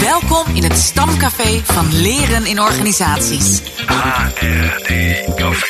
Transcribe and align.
Welkom 0.00 0.54
in 0.54 0.62
het 0.62 0.78
stamcafé 0.78 1.60
van 1.64 1.94
Leren 1.94 2.46
in 2.46 2.60
Organisaties. 2.60 3.62
HRD-café. 3.86 5.66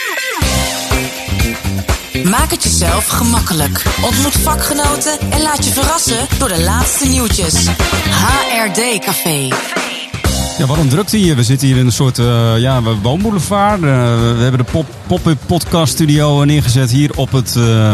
Maak 2.24 2.50
het 2.50 2.62
jezelf 2.62 3.06
gemakkelijk. 3.06 3.82
Ontmoet 4.02 4.36
vakgenoten 4.36 5.18
en 5.30 5.42
laat 5.42 5.64
je 5.64 5.72
verrassen 5.72 6.26
door 6.38 6.48
de 6.48 6.60
laatste 6.60 7.06
nieuwtjes. 7.06 7.66
HRD-café. 8.08 9.48
Ja, 10.60 10.66
waarom 10.66 10.88
drukte 10.88 11.16
hier? 11.16 11.36
We 11.36 11.42
zitten 11.42 11.68
hier 11.68 11.76
in 11.76 11.86
een 11.86 11.92
soort 11.92 12.18
uh, 12.18 12.58
ja, 12.58 12.82
woonboulevard. 13.02 13.80
Uh, 13.80 13.84
we 14.36 14.42
hebben 14.42 14.66
de 14.66 14.84
pop-up 15.06 15.38
podcast 15.46 15.92
studio 15.92 16.44
neergezet 16.44 16.90
hier 16.90 17.10
op 17.16 17.32
het, 17.32 17.54
uh, 17.58 17.92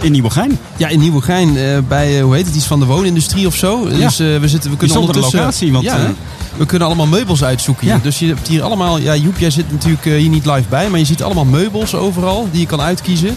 in 0.00 0.12
Nieuwegein. 0.12 0.58
Ja, 0.76 0.88
in 0.88 1.00
Nieuwegein 1.00 1.56
bij, 1.88 2.20
hoe 2.20 2.34
heet 2.34 2.46
het, 2.46 2.54
iets 2.54 2.66
van 2.66 2.80
de 2.80 2.86
woonindustrie 2.86 3.46
of 3.46 3.54
zo. 3.54 3.88
Ja. 3.90 3.96
Dus 3.96 4.16
we, 4.16 4.48
zitten, 4.48 4.70
we 4.70 4.76
kunnen 4.76 4.96
ondertussen... 4.96 5.38
locatie, 5.38 5.72
want... 5.72 5.84
Ja, 5.84 6.12
we 6.56 6.66
kunnen 6.66 6.86
allemaal 6.86 7.06
meubels 7.06 7.44
uitzoeken 7.44 7.86
hier. 7.86 7.94
Ja. 7.94 8.00
Dus 8.02 8.18
je 8.18 8.26
hebt 8.26 8.48
hier 8.48 8.62
allemaal... 8.62 8.98
Ja, 8.98 9.16
Joep, 9.16 9.38
jij 9.38 9.50
zit 9.50 9.72
natuurlijk 9.72 10.04
hier 10.04 10.28
niet 10.28 10.46
live 10.46 10.68
bij. 10.68 10.90
Maar 10.90 10.98
je 10.98 11.04
ziet 11.04 11.22
allemaal 11.22 11.44
meubels 11.44 11.94
overal 11.94 12.48
die 12.50 12.60
je 12.60 12.66
kan 12.66 12.80
uitkiezen. 12.80 13.36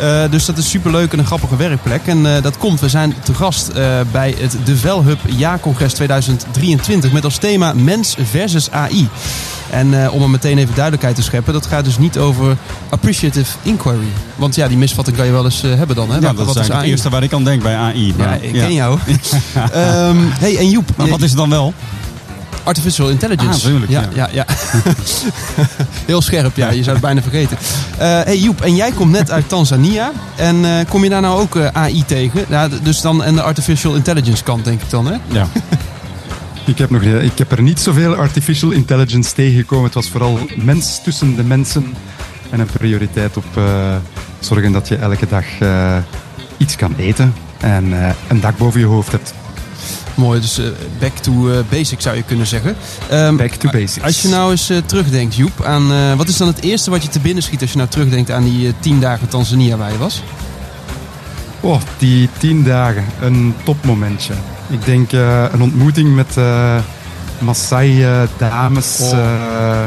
Uh, 0.00 0.30
dus 0.30 0.46
dat 0.46 0.58
is 0.58 0.70
superleuk 0.70 1.12
en 1.12 1.18
een 1.18 1.26
grappige 1.26 1.56
werkplek. 1.56 2.06
En 2.06 2.18
uh, 2.18 2.42
dat 2.42 2.58
komt, 2.58 2.80
we 2.80 2.88
zijn 2.88 3.14
te 3.22 3.34
gast 3.34 3.68
uh, 3.68 4.00
bij 4.12 4.34
het 4.38 4.56
Develhub 4.64 5.18
Jaarcongres 5.26 5.92
2023 5.92 7.12
met 7.12 7.24
als 7.24 7.36
thema 7.38 7.72
Mens 8.02 8.16
versus 8.30 8.70
AI. 8.70 9.08
En 9.70 10.10
om 10.10 10.22
er 10.22 10.30
meteen 10.30 10.58
even 10.58 10.74
duidelijkheid 10.74 11.16
te 11.16 11.22
scheppen, 11.22 11.52
dat 11.52 11.66
gaat 11.66 11.84
dus 11.84 11.98
niet 11.98 12.18
over 12.18 12.56
appreciative 12.88 13.56
inquiry. 13.62 14.08
Want 14.36 14.54
ja, 14.54 14.68
die 14.68 14.76
misvatting 14.76 15.16
kan 15.16 15.26
je 15.26 15.32
wel 15.32 15.44
eens 15.44 15.62
hebben 15.62 15.96
dan. 15.96 16.10
Hè? 16.10 16.14
Ja, 16.14 16.32
dat 16.32 16.46
wat 16.46 16.56
is 16.56 16.68
het 16.68 16.82
eerste 16.82 17.10
waar 17.10 17.22
ik 17.22 17.32
aan 17.32 17.44
denk 17.44 17.62
bij 17.62 17.76
AI. 17.76 18.14
Ja, 18.16 18.34
ik 18.34 18.52
ken 18.52 18.72
jou. 18.72 18.98
um, 19.74 20.30
hey, 20.44 20.56
en 20.58 20.70
Joep. 20.70 20.90
Maar 20.96 21.08
wat 21.08 21.20
is 21.20 21.28
het 21.28 21.38
dan 21.38 21.50
wel? 21.50 21.74
Artificial 22.64 23.08
intelligence. 23.08 23.66
Ah, 23.66 23.72
tuurlijk, 23.72 23.90
ja, 23.90 24.08
ja. 24.14 24.28
ja, 24.32 24.46
Heel 26.06 26.22
scherp, 26.22 26.56
ja. 26.56 26.70
Je 26.70 26.82
zou 26.82 26.96
het 26.96 27.04
bijna 27.04 27.22
vergeten. 27.22 27.56
Uh, 27.92 27.98
hey 27.98 28.38
Joep, 28.38 28.60
en 28.60 28.74
jij 28.74 28.90
komt 28.90 29.10
net 29.10 29.30
uit 29.30 29.48
Tanzania. 29.48 30.12
En 30.36 30.56
uh, 30.56 30.70
kom 30.88 31.04
je 31.04 31.10
daar 31.10 31.20
nou 31.20 31.40
ook 31.40 31.54
uh, 31.54 31.66
AI 31.72 32.04
tegen? 32.04 32.44
Ja, 32.48 32.68
dus 32.82 33.00
dan 33.00 33.22
en 33.22 33.34
de 33.34 33.42
artificial 33.42 33.94
intelligence 33.94 34.42
kant, 34.42 34.64
denk 34.64 34.82
ik 34.82 34.90
dan, 34.90 35.06
hè? 35.06 35.16
Ja. 35.28 35.46
Ik 36.64 36.78
heb, 36.78 36.90
nog, 36.90 37.02
ik 37.02 37.38
heb 37.38 37.52
er 37.52 37.62
niet 37.62 37.80
zoveel 37.80 38.14
artificial 38.14 38.70
intelligence 38.70 39.34
tegengekomen. 39.34 39.84
Het 39.84 39.94
was 39.94 40.08
vooral 40.08 40.38
mens 40.56 41.02
tussen 41.02 41.36
de 41.36 41.44
mensen. 41.44 41.94
En 42.50 42.60
een 42.60 42.66
prioriteit 42.66 43.36
op 43.36 43.60
zorgen 44.40 44.72
dat 44.72 44.88
je 44.88 44.96
elke 44.96 45.26
dag 45.26 45.44
iets 46.56 46.76
kan 46.76 46.94
eten. 46.96 47.34
En 47.60 47.92
een 48.28 48.40
dak 48.40 48.56
boven 48.56 48.80
je 48.80 48.86
hoofd 48.86 49.12
hebt. 49.12 49.34
Mooi, 50.14 50.40
dus 50.40 50.60
back 50.98 51.16
to 51.16 51.48
uh, 51.48 51.58
basic 51.68 52.00
zou 52.00 52.16
je 52.16 52.22
kunnen 52.22 52.46
zeggen. 52.46 52.76
Um, 53.12 53.36
back 53.36 53.50
to 53.50 53.70
basics. 53.70 54.04
Als 54.04 54.22
je 54.22 54.28
nou 54.28 54.50
eens 54.50 54.70
terugdenkt, 54.86 55.34
Joep, 55.34 55.64
aan 55.64 56.16
wat 56.16 56.28
is 56.28 56.36
dan 56.36 56.48
het 56.48 56.62
eerste 56.62 56.90
wat 56.90 57.02
je 57.02 57.08
te 57.08 57.20
binnen 57.20 57.42
schiet 57.42 57.60
als 57.60 57.70
je 57.70 57.76
nou 57.76 57.88
terugdenkt 57.88 58.30
aan 58.30 58.44
die 58.44 58.74
tien 58.80 59.00
dagen 59.00 59.28
Tanzania 59.28 59.76
waar 59.76 59.92
je 59.92 59.98
was? 59.98 60.22
Oh, 61.64 61.80
die 61.98 62.28
tien 62.38 62.64
dagen, 62.64 63.04
een 63.20 63.54
topmomentje. 63.62 64.34
Ik 64.68 64.84
denk 64.84 65.12
een 65.52 65.62
ontmoeting 65.62 66.14
met 66.14 66.36
Maasai-dames 67.38 69.00
oh. 69.00 69.84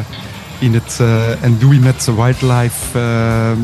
in 0.59 0.73
het 0.73 0.99
Ndui 1.41 1.79
met 1.79 2.09
Wildlife 2.15 2.99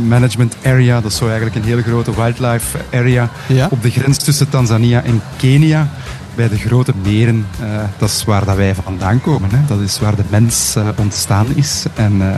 Management 0.07 0.55
Area. 0.65 1.01
Dat 1.01 1.11
is 1.11 1.17
zo 1.17 1.25
eigenlijk 1.25 1.55
een 1.55 1.63
hele 1.63 1.81
grote 1.81 2.15
wildlife 2.15 2.77
area 2.93 3.29
ja? 3.47 3.67
op 3.71 3.81
de 3.81 3.89
grens 3.89 4.17
tussen 4.17 4.49
Tanzania 4.49 5.03
en 5.03 5.21
Kenia 5.37 5.89
bij 6.35 6.49
de 6.49 6.57
grote 6.57 6.93
meren. 7.03 7.45
Uh, 7.61 7.67
dat 7.97 8.09
is 8.09 8.23
waar 8.25 8.45
dat 8.45 8.55
wij 8.55 8.75
vandaan 8.75 9.21
komen. 9.21 9.49
Hè. 9.49 9.57
Dat 9.67 9.79
is 9.79 9.99
waar 9.99 10.15
de 10.15 10.23
mens 10.29 10.75
uh, 10.77 10.87
ontstaan 10.95 11.47
is. 11.55 11.85
En 11.95 12.13
uh, 12.13 12.35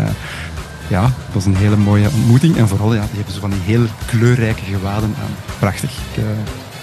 ja, 0.93 1.01
dat 1.01 1.33
was 1.33 1.45
een 1.45 1.55
hele 1.55 1.77
mooie 1.77 2.09
ontmoeting. 2.09 2.57
En 2.57 2.67
vooral, 2.67 2.93
ja, 2.93 3.01
die 3.01 3.15
hebben 3.15 3.33
zo 3.33 3.39
van 3.39 3.49
die 3.49 3.59
heel 3.63 3.85
kleurrijke 4.05 4.63
gewaden 4.63 5.15
aan. 5.19 5.35
Prachtig. 5.59 5.91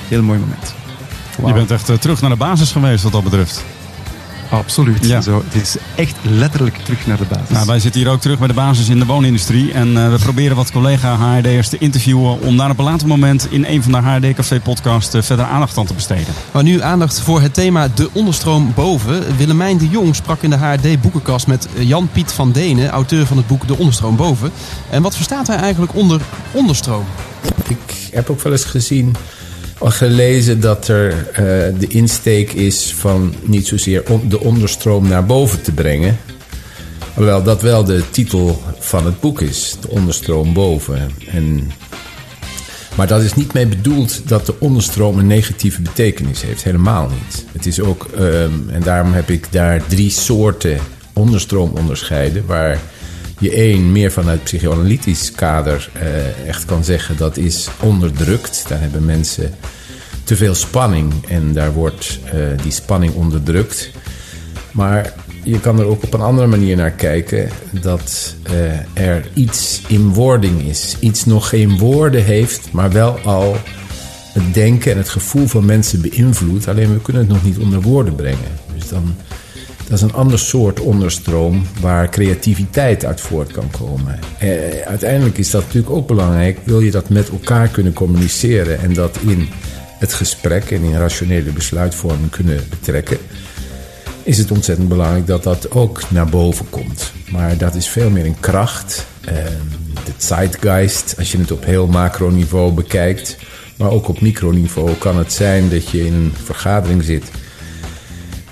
heel 0.08 0.22
mooi 0.22 0.38
moment. 0.38 0.74
Je 1.46 1.52
bent 1.52 1.70
echt 1.70 2.00
terug 2.00 2.20
naar 2.20 2.30
de 2.30 2.36
basis 2.36 2.72
geweest 2.72 3.02
wat 3.02 3.12
dat 3.12 3.24
betreft. 3.24 3.64
Absoluut. 4.50 5.06
Ja. 5.06 5.20
Zo, 5.20 5.42
het 5.50 5.62
is 5.62 5.76
echt 5.94 6.16
letterlijk 6.22 6.76
terug 6.76 7.06
naar 7.06 7.16
de 7.16 7.24
basis. 7.24 7.48
Nou, 7.48 7.66
wij 7.66 7.80
zitten 7.80 8.00
hier 8.00 8.10
ook 8.10 8.20
terug 8.20 8.38
bij 8.38 8.48
de 8.48 8.54
basis 8.54 8.88
in 8.88 8.98
de 8.98 9.06
woonindustrie. 9.06 9.72
En 9.72 9.88
uh, 9.88 10.10
we 10.10 10.18
proberen 10.18 10.56
wat 10.56 10.70
collega 10.70 11.16
HRD'ers 11.16 11.68
te 11.68 11.78
interviewen. 11.78 12.40
om 12.40 12.56
daar 12.56 12.70
op 12.70 12.78
een 12.78 12.84
later 12.84 13.08
moment 13.08 13.46
in 13.50 13.64
een 13.64 13.82
van 13.82 13.92
de 13.92 13.98
HRD 13.98 14.34
Café 14.34 14.60
podcast 14.60 15.14
uh, 15.14 15.22
verder 15.22 15.44
aandacht 15.44 15.78
aan 15.78 15.86
te 15.86 15.94
besteden. 15.94 16.34
Maar 16.52 16.62
nu 16.62 16.82
aandacht 16.82 17.20
voor 17.20 17.40
het 17.40 17.54
thema 17.54 17.88
De 17.94 18.08
Onderstroom 18.12 18.72
Boven. 18.74 19.36
Willemijn 19.36 19.78
de 19.78 19.88
Jong 19.88 20.16
sprak 20.16 20.42
in 20.42 20.50
de 20.50 20.56
HRD 20.56 21.00
Boekenkast 21.00 21.46
met 21.46 21.68
Jan-Piet 21.78 22.32
van 22.32 22.52
Denen, 22.52 22.88
auteur 22.88 23.26
van 23.26 23.36
het 23.36 23.46
boek 23.46 23.66
De 23.66 23.76
Onderstroom 23.76 24.16
Boven. 24.16 24.52
En 24.90 25.02
wat 25.02 25.14
verstaat 25.14 25.46
hij 25.46 25.56
eigenlijk 25.56 25.94
onder 25.94 26.20
onderstroom? 26.52 27.04
Ik 27.68 28.08
heb 28.10 28.30
ook 28.30 28.42
wel 28.42 28.52
eens 28.52 28.64
gezien 28.64 29.14
gelezen 29.80 30.60
dat 30.60 30.88
er 30.88 31.12
uh, 31.12 31.36
de 31.78 31.86
insteek 31.88 32.52
is 32.52 32.94
van 32.94 33.34
niet 33.42 33.66
zozeer 33.66 34.02
de 34.28 34.40
onderstroom 34.40 35.08
naar 35.08 35.26
boven 35.26 35.62
te 35.62 35.72
brengen. 35.72 36.18
Hoewel 37.14 37.42
dat 37.42 37.62
wel 37.62 37.84
de 37.84 38.02
titel 38.10 38.62
van 38.78 39.04
het 39.04 39.20
boek 39.20 39.40
is, 39.40 39.76
de 39.80 39.88
onderstroom 39.88 40.52
boven. 40.52 41.10
En, 41.30 41.70
maar 42.96 43.06
dat 43.06 43.22
is 43.22 43.34
niet 43.34 43.52
mee 43.52 43.66
bedoeld 43.66 44.28
dat 44.28 44.46
de 44.46 44.54
onderstroom 44.58 45.18
een 45.18 45.26
negatieve 45.26 45.82
betekenis 45.82 46.42
heeft. 46.42 46.64
Helemaal 46.64 47.08
niet. 47.08 47.44
Het 47.52 47.66
is 47.66 47.80
ook, 47.80 48.06
um, 48.18 48.68
en 48.70 48.82
daarom 48.82 49.12
heb 49.12 49.30
ik 49.30 49.52
daar 49.52 49.86
drie 49.86 50.10
soorten 50.10 50.78
onderstroom 51.12 51.72
onderscheiden, 51.76 52.46
waar 52.46 52.78
je 53.40 53.52
één 53.52 53.92
meer 53.92 54.12
vanuit 54.12 54.44
psychoanalytisch 54.44 55.32
kader 55.32 55.90
uh, 55.96 56.48
echt 56.48 56.64
kan 56.64 56.84
zeggen 56.84 57.16
dat 57.16 57.36
is 57.36 57.68
onderdrukt. 57.80 58.64
Daar 58.68 58.80
hebben 58.80 59.04
mensen 59.04 59.54
te 60.24 60.36
veel 60.36 60.54
spanning 60.54 61.12
en 61.28 61.52
daar 61.52 61.72
wordt 61.72 62.18
uh, 62.24 62.32
die 62.62 62.72
spanning 62.72 63.14
onderdrukt. 63.14 63.90
Maar 64.72 65.14
je 65.42 65.60
kan 65.60 65.78
er 65.78 65.86
ook 65.86 66.02
op 66.02 66.14
een 66.14 66.20
andere 66.20 66.46
manier 66.46 66.76
naar 66.76 66.90
kijken 66.90 67.48
dat 67.70 68.34
uh, 68.50 69.04
er 69.04 69.28
iets 69.34 69.80
in 69.86 70.12
wording 70.12 70.68
is. 70.68 70.96
Iets 71.00 71.24
nog 71.24 71.48
geen 71.48 71.78
woorden 71.78 72.24
heeft, 72.24 72.68
maar 72.72 72.92
wel 72.92 73.18
al 73.18 73.56
het 74.32 74.54
denken 74.54 74.92
en 74.92 74.98
het 74.98 75.08
gevoel 75.08 75.46
van 75.46 75.64
mensen 75.64 76.00
beïnvloedt. 76.00 76.68
Alleen 76.68 76.92
we 76.92 77.00
kunnen 77.00 77.22
het 77.22 77.32
nog 77.32 77.44
niet 77.44 77.58
onder 77.58 77.80
woorden 77.80 78.14
brengen. 78.14 78.58
Dus 78.74 78.88
dan 78.88 79.14
dat 79.90 79.98
is 79.98 80.04
een 80.04 80.12
ander 80.12 80.38
soort 80.38 80.80
onderstroom 80.80 81.66
waar 81.80 82.08
creativiteit 82.08 83.04
uit 83.04 83.20
voort 83.20 83.52
kan 83.52 83.70
komen. 83.70 84.18
Eh, 84.38 84.80
uiteindelijk 84.86 85.38
is 85.38 85.50
dat 85.50 85.62
natuurlijk 85.62 85.92
ook 85.92 86.06
belangrijk. 86.06 86.58
Wil 86.64 86.80
je 86.80 86.90
dat 86.90 87.08
met 87.08 87.28
elkaar 87.28 87.68
kunnen 87.68 87.92
communiceren 87.92 88.80
en 88.80 88.92
dat 88.92 89.18
in 89.26 89.48
het 89.98 90.12
gesprek 90.12 90.70
en 90.70 90.82
in 90.82 90.96
rationele 90.96 91.50
besluitvorming 91.50 92.30
kunnen 92.30 92.64
betrekken, 92.68 93.18
is 94.22 94.38
het 94.38 94.50
ontzettend 94.50 94.88
belangrijk 94.88 95.26
dat 95.26 95.42
dat 95.42 95.70
ook 95.70 96.10
naar 96.10 96.28
boven 96.28 96.70
komt. 96.70 97.12
Maar 97.30 97.58
dat 97.58 97.74
is 97.74 97.88
veel 97.88 98.10
meer 98.10 98.24
een 98.26 98.40
kracht. 98.40 99.06
Eh, 99.20 99.34
de 100.04 100.12
zeitgeist, 100.16 101.14
als 101.18 101.32
je 101.32 101.38
het 101.38 101.50
op 101.50 101.64
heel 101.64 101.86
macroniveau 101.86 102.72
bekijkt, 102.72 103.36
maar 103.76 103.90
ook 103.90 104.08
op 104.08 104.20
microniveau 104.20 104.94
kan 104.94 105.16
het 105.16 105.32
zijn 105.32 105.68
dat 105.68 105.88
je 105.88 106.06
in 106.06 106.14
een 106.14 106.32
vergadering 106.44 107.02
zit 107.04 107.24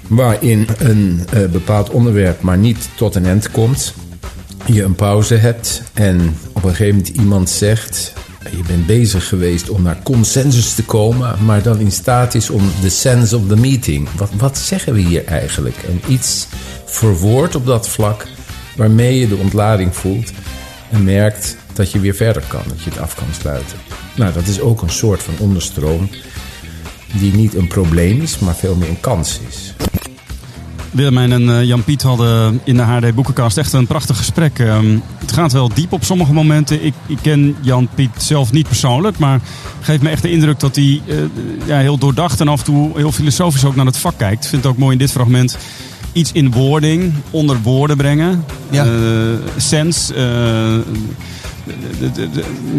waarin 0.09 0.67
een 0.79 1.21
uh, 1.35 1.49
bepaald 1.49 1.91
onderwerp 1.91 2.41
maar 2.41 2.59
niet 2.59 2.89
tot 2.95 3.15
een 3.15 3.27
eind 3.27 3.51
komt. 3.51 3.95
Je 4.67 4.83
een 4.83 4.95
pauze 4.95 5.35
hebt 5.35 5.83
en 5.95 6.37
op 6.53 6.65
een 6.65 6.71
gegeven 6.71 6.97
moment 6.97 7.09
iemand 7.09 7.51
zegt... 7.51 8.13
je 8.51 8.63
bent 8.67 8.87
bezig 8.87 9.29
geweest 9.29 9.71
om 9.71 9.83
naar 9.83 10.03
consensus 10.03 10.75
te 10.75 10.85
komen... 10.85 11.45
maar 11.45 11.63
dan 11.63 11.79
in 11.79 11.93
staat 11.93 12.35
is 12.35 12.51
om 12.51 12.71
the 12.81 12.89
sense 12.89 13.37
of 13.37 13.47
the 13.49 13.57
meeting. 13.57 14.09
Wat, 14.17 14.31
wat 14.37 14.59
zeggen 14.59 14.93
we 14.93 15.01
hier 15.01 15.25
eigenlijk? 15.25 15.77
En 15.77 16.13
iets 16.13 16.47
verwoord 16.85 17.55
op 17.55 17.67
dat 17.67 17.89
vlak 17.89 18.27
waarmee 18.77 19.19
je 19.19 19.29
de 19.29 19.37
ontlading 19.37 19.97
voelt... 19.97 20.33
en 20.91 21.05
merkt 21.05 21.57
dat 21.73 21.93
je 21.93 22.01
weer 22.01 22.15
verder 22.15 22.43
kan, 22.49 22.63
dat 22.69 22.83
je 22.83 22.91
het 22.91 22.99
af 22.99 23.15
kan 23.15 23.27
sluiten. 23.41 23.79
Nou, 24.17 24.33
dat 24.33 24.47
is 24.47 24.61
ook 24.61 24.83
een 24.83 24.91
soort 24.91 25.23
van 25.23 25.35
onderstroom... 25.39 26.09
die 27.13 27.35
niet 27.35 27.55
een 27.55 27.69
probleem 27.69 28.21
is, 28.21 28.39
maar 28.39 28.55
veel 28.55 28.75
meer 28.75 28.89
een 28.89 29.01
kans 29.01 29.41
is. 29.49 29.75
Willemijn 30.91 31.33
en 31.33 31.43
uh, 31.43 31.65
Jan-Piet 31.65 32.03
hadden 32.03 32.61
in 32.65 32.77
de 32.77 32.83
HD 32.83 33.15
Boekenkast 33.15 33.59
echt 33.59 33.73
een 33.73 33.87
prachtig 33.87 34.17
gesprek. 34.17 34.59
Um, 34.59 35.03
het 35.19 35.33
gaat 35.33 35.53
wel 35.53 35.69
diep 35.75 35.93
op 35.93 36.05
sommige 36.05 36.33
momenten. 36.33 36.85
Ik, 36.85 36.95
ik 37.07 37.19
ken 37.23 37.57
Jan-Piet 37.61 38.11
zelf 38.17 38.53
niet 38.53 38.67
persoonlijk, 38.67 39.19
maar 39.19 39.41
geeft 39.81 40.03
me 40.03 40.09
echt 40.09 40.23
de 40.23 40.31
indruk 40.31 40.61
dat 40.61 40.77
hij 40.77 41.03
uh, 41.07 41.17
ja, 41.67 41.79
heel 41.79 41.99
doordacht 41.99 42.41
en 42.41 42.49
af 42.49 42.59
en 42.59 42.65
toe 42.65 42.91
heel 42.97 43.13
filosofisch 43.13 43.65
ook 43.65 43.77
naar 43.77 43.87
het 43.87 43.99
vak 43.99 44.19
kijkt. 44.19 44.45
Ik 44.45 44.51
vind 44.51 44.63
het 44.63 44.73
ook 44.73 44.79
mooi 44.79 44.93
in 44.93 44.99
dit 44.99 45.11
fragment 45.11 45.59
iets 46.13 46.33
in 46.33 46.51
wording, 46.51 47.13
onder 47.31 47.57
woorden 47.63 47.97
brengen. 47.97 48.45
Ja. 48.71 48.87
Uh, 48.87 48.93
sens. 49.57 50.13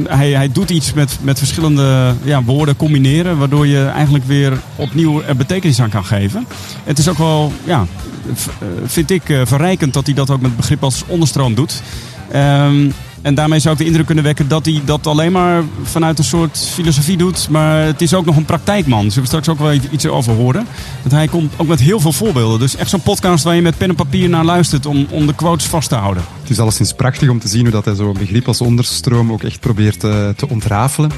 Hij, 0.03 0.31
hij 0.31 0.51
doet 0.51 0.69
iets 0.69 0.93
met, 0.93 1.17
met 1.21 1.37
verschillende 1.37 2.13
ja, 2.23 2.43
woorden 2.43 2.75
combineren, 2.75 3.37
waardoor 3.37 3.67
je 3.67 3.85
eigenlijk 3.85 4.25
weer 4.25 4.53
opnieuw 4.75 5.21
er 5.21 5.35
betekenis 5.35 5.81
aan 5.81 5.89
kan 5.89 6.05
geven. 6.05 6.47
Het 6.83 6.97
is 6.97 7.09
ook 7.09 7.17
wel, 7.17 7.51
ja, 7.63 7.85
eh, 8.29 8.67
vind 8.85 9.11
ik 9.11 9.29
eh, 9.29 9.41
verrijkend 9.45 9.93
dat 9.93 10.05
hij 10.05 10.15
dat 10.15 10.29
ook 10.29 10.41
met 10.41 10.55
begrip 10.55 10.83
als 10.83 11.03
onderstroom 11.07 11.53
doet. 11.53 11.81
Ehm, 12.31 12.89
en 13.21 13.35
daarmee 13.35 13.59
zou 13.59 13.73
ik 13.73 13.79
de 13.79 13.85
indruk 13.85 14.05
kunnen 14.05 14.23
wekken 14.23 14.47
dat 14.47 14.65
hij 14.65 14.81
dat 14.85 15.07
alleen 15.07 15.31
maar 15.31 15.63
vanuit 15.83 16.17
een 16.17 16.23
soort 16.23 16.57
filosofie 16.57 17.17
doet. 17.17 17.49
Maar 17.49 17.85
het 17.85 18.01
is 18.01 18.13
ook 18.13 18.25
nog 18.25 18.35
een 18.35 18.45
praktijkman. 18.45 19.01
Zullen 19.01 19.19
we 19.19 19.25
straks 19.25 19.49
ook 19.49 19.59
wel 19.59 19.79
iets 19.91 20.07
over 20.07 20.33
horen. 20.33 20.67
Dat 21.03 21.11
hij 21.11 21.27
komt 21.27 21.53
ook 21.57 21.67
met 21.67 21.79
heel 21.79 21.99
veel 21.99 22.13
voorbeelden. 22.13 22.59
Dus 22.59 22.75
echt 22.75 22.89
zo'n 22.89 23.01
podcast 23.01 23.43
waar 23.43 23.55
je 23.55 23.61
met 23.61 23.77
pen 23.77 23.89
en 23.89 23.95
papier 23.95 24.29
naar 24.29 24.45
luistert 24.45 24.85
om, 24.85 25.07
om 25.09 25.27
de 25.27 25.35
quotes 25.35 25.65
vast 25.65 25.89
te 25.89 25.95
houden. 25.95 26.23
Het 26.41 26.49
is 26.49 26.59
alleszins 26.59 26.93
prachtig 26.93 27.29
om 27.29 27.39
te 27.39 27.47
zien 27.47 27.61
hoe 27.61 27.71
dat 27.71 27.85
hij 27.85 27.95
zo'n 27.95 28.13
begrip 28.13 28.47
als 28.47 28.61
onderstroom 28.61 29.31
ook 29.31 29.43
echt 29.43 29.59
probeert 29.59 30.03
eh, 30.03 30.29
te 30.29 30.49
ontrafelen. 30.49 31.11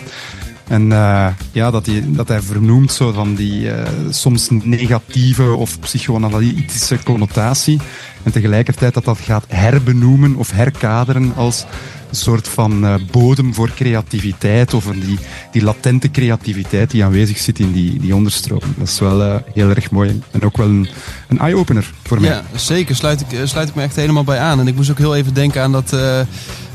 En 0.71 0.91
eh, 0.91 1.27
ja, 1.51 1.71
dat 1.71 1.85
hij, 1.85 2.03
dat 2.07 2.27
hij 2.27 2.41
vernoemt 2.41 2.91
zo 2.91 3.11
van 3.11 3.35
die 3.35 3.71
eh, 3.71 3.91
soms 4.09 4.47
negatieve 4.49 5.55
of 5.55 5.79
psychoanalytische 5.79 7.03
connotatie. 7.03 7.79
En 8.23 8.31
tegelijkertijd 8.31 8.93
dat 8.93 9.05
dat 9.05 9.19
gaat 9.19 9.45
herbenoemen 9.47 10.35
of 10.35 10.51
herkaderen 10.51 11.33
als 11.35 11.65
een 12.09 12.15
soort 12.15 12.47
van 12.47 12.85
eh, 12.85 12.95
bodem 13.11 13.53
voor 13.53 13.71
creativiteit 13.75 14.73
of 14.73 14.85
die, 14.85 15.19
die 15.51 15.63
latente 15.63 16.11
creativiteit 16.11 16.91
die 16.91 17.03
aanwezig 17.03 17.37
zit 17.37 17.59
in 17.59 17.71
die, 17.71 17.99
die 17.99 18.15
onderstroom. 18.15 18.61
Dat 18.77 18.87
is 18.87 18.99
wel 18.99 19.41
heel 19.53 19.69
erg 19.69 19.91
mooi 19.91 20.21
en 20.31 20.43
ook 20.43 20.57
wel 20.57 20.67
een, 20.67 20.87
een 21.27 21.39
eye-opener 21.39 21.91
voor 22.03 22.21
mij. 22.21 22.29
Ja, 22.29 22.43
zeker. 22.55 22.95
Sluit 22.95 23.21
ik, 23.21 23.39
sluit 23.43 23.69
ik 23.69 23.75
me 23.75 23.81
echt 23.81 23.95
helemaal 23.95 24.23
bij 24.23 24.39
aan. 24.39 24.59
En 24.59 24.67
ik 24.67 24.75
moest 24.75 24.91
ook 24.91 24.97
heel 24.97 25.15
even 25.15 25.33
denken 25.33 25.61
aan 25.61 25.71
dat. 25.71 25.95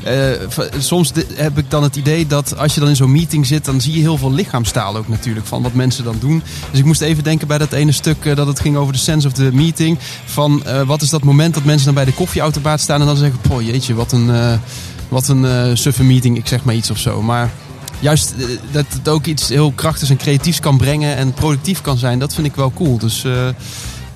Eh, 0.07 0.47
soms 0.79 1.11
heb 1.33 1.57
ik 1.57 1.69
dan 1.69 1.83
het 1.83 1.95
idee 1.95 2.27
dat 2.27 2.57
als 2.57 2.73
je 2.73 2.79
dan 2.79 2.89
in 2.89 2.95
zo'n 2.95 3.11
meeting 3.11 3.45
zit, 3.45 3.65
dan 3.65 3.81
zie 3.81 3.93
je 3.93 3.99
heel 3.99 4.17
veel 4.17 4.33
lichaamstaal 4.33 4.97
ook 4.97 5.07
natuurlijk 5.07 5.45
van 5.45 5.61
wat 5.61 5.73
mensen 5.73 6.03
dan 6.03 6.15
doen. 6.19 6.43
Dus 6.71 6.79
ik 6.79 6.85
moest 6.85 7.01
even 7.01 7.23
denken 7.23 7.47
bij 7.47 7.57
dat 7.57 7.71
ene 7.71 7.91
stuk 7.91 8.25
eh, 8.25 8.35
dat 8.35 8.47
het 8.47 8.59
ging 8.59 8.75
over 8.75 8.93
de 8.93 8.99
sense 8.99 9.27
of 9.27 9.33
the 9.33 9.49
meeting. 9.53 9.97
Van 10.25 10.65
eh, 10.65 10.81
wat 10.81 11.01
is 11.01 11.09
dat 11.09 11.23
moment 11.23 11.53
dat 11.53 11.63
mensen 11.63 11.85
dan 11.85 11.95
bij 11.95 12.05
de 12.05 12.13
koffieautomaat 12.13 12.81
staan 12.81 12.99
en 12.99 13.07
dan 13.07 13.17
zeggen: 13.17 13.39
Poh, 13.39 13.61
jeetje, 13.61 13.93
wat 13.93 14.11
een, 14.11 14.59
wat 15.07 15.27
een 15.27 15.77
suffe 15.77 16.03
meeting. 16.03 16.37
Ik 16.37 16.47
zeg 16.47 16.63
maar 16.63 16.75
iets 16.75 16.91
of 16.91 16.97
zo. 16.97 17.21
Maar 17.21 17.51
juist 17.99 18.33
dat 18.71 18.85
het 18.89 19.09
ook 19.09 19.25
iets 19.25 19.49
heel 19.49 19.71
krachtigs 19.71 20.09
en 20.09 20.17
creatiefs 20.17 20.59
kan 20.59 20.77
brengen 20.77 21.15
en 21.15 21.33
productief 21.33 21.81
kan 21.81 21.97
zijn, 21.97 22.19
dat 22.19 22.33
vind 22.33 22.47
ik 22.47 22.55
wel 22.55 22.71
cool. 22.75 22.97
Dus 22.97 23.25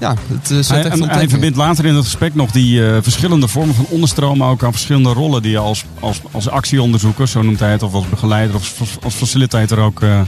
ja, 0.02 0.16
het 0.28 0.52
eh, 0.52 0.58
zet 0.58 0.68
Hij, 0.68 0.84
echt 0.84 1.06
hij 1.06 1.30
verbindt 1.30 1.58
later 1.58 1.86
in 1.86 1.96
het 1.96 2.04
gesprek 2.04 2.36
nog 2.36 2.52
die 2.52 2.88
eh, 2.88 2.98
verschillende 3.02 3.48
vormen 3.48 3.76
van 3.76 3.86
onderstromen 3.90 4.48
ook 4.48 4.64
aan 4.64 4.72
verschillende 4.72 5.10
rollen 5.10 5.42
die 5.42 5.52
je 5.52 5.58
als, 5.58 5.86
als, 6.00 6.22
als 6.32 6.50
actieonderzoeker, 6.50 7.28
zo 7.28 7.42
noemt 7.42 7.60
hij 7.60 7.72
het, 7.72 7.84
of 7.84 7.94
als 7.94 8.10
begeleider 8.10 8.56
of 8.56 8.74
als, 9.04 9.14
facilitator 9.14 9.80
ook, 9.80 10.02
eh, 10.02 10.22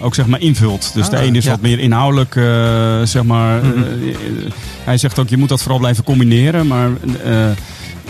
ook 0.00 0.14
zeg 0.14 0.26
maar 0.26 0.40
invult. 0.40 0.90
Dus 0.94 1.08
de 1.08 1.16
Ah, 1.16 1.22
ene 1.22 1.36
is 1.38 1.44
ja. 1.44 1.50
wat 1.50 1.60
meer 1.60 1.78
inhoudelijk, 1.78 2.32
zeg 3.08 3.22
maar. 3.22 3.64
Mhm. 3.64 3.74
hij 4.84 4.98
zegt 4.98 5.18
ook, 5.18 5.28
je 5.28 5.36
moet 5.36 5.48
dat 5.48 5.60
vooral 5.62 5.78
blijven 5.78 6.04
combineren, 6.04 6.66
maar... 6.66 6.90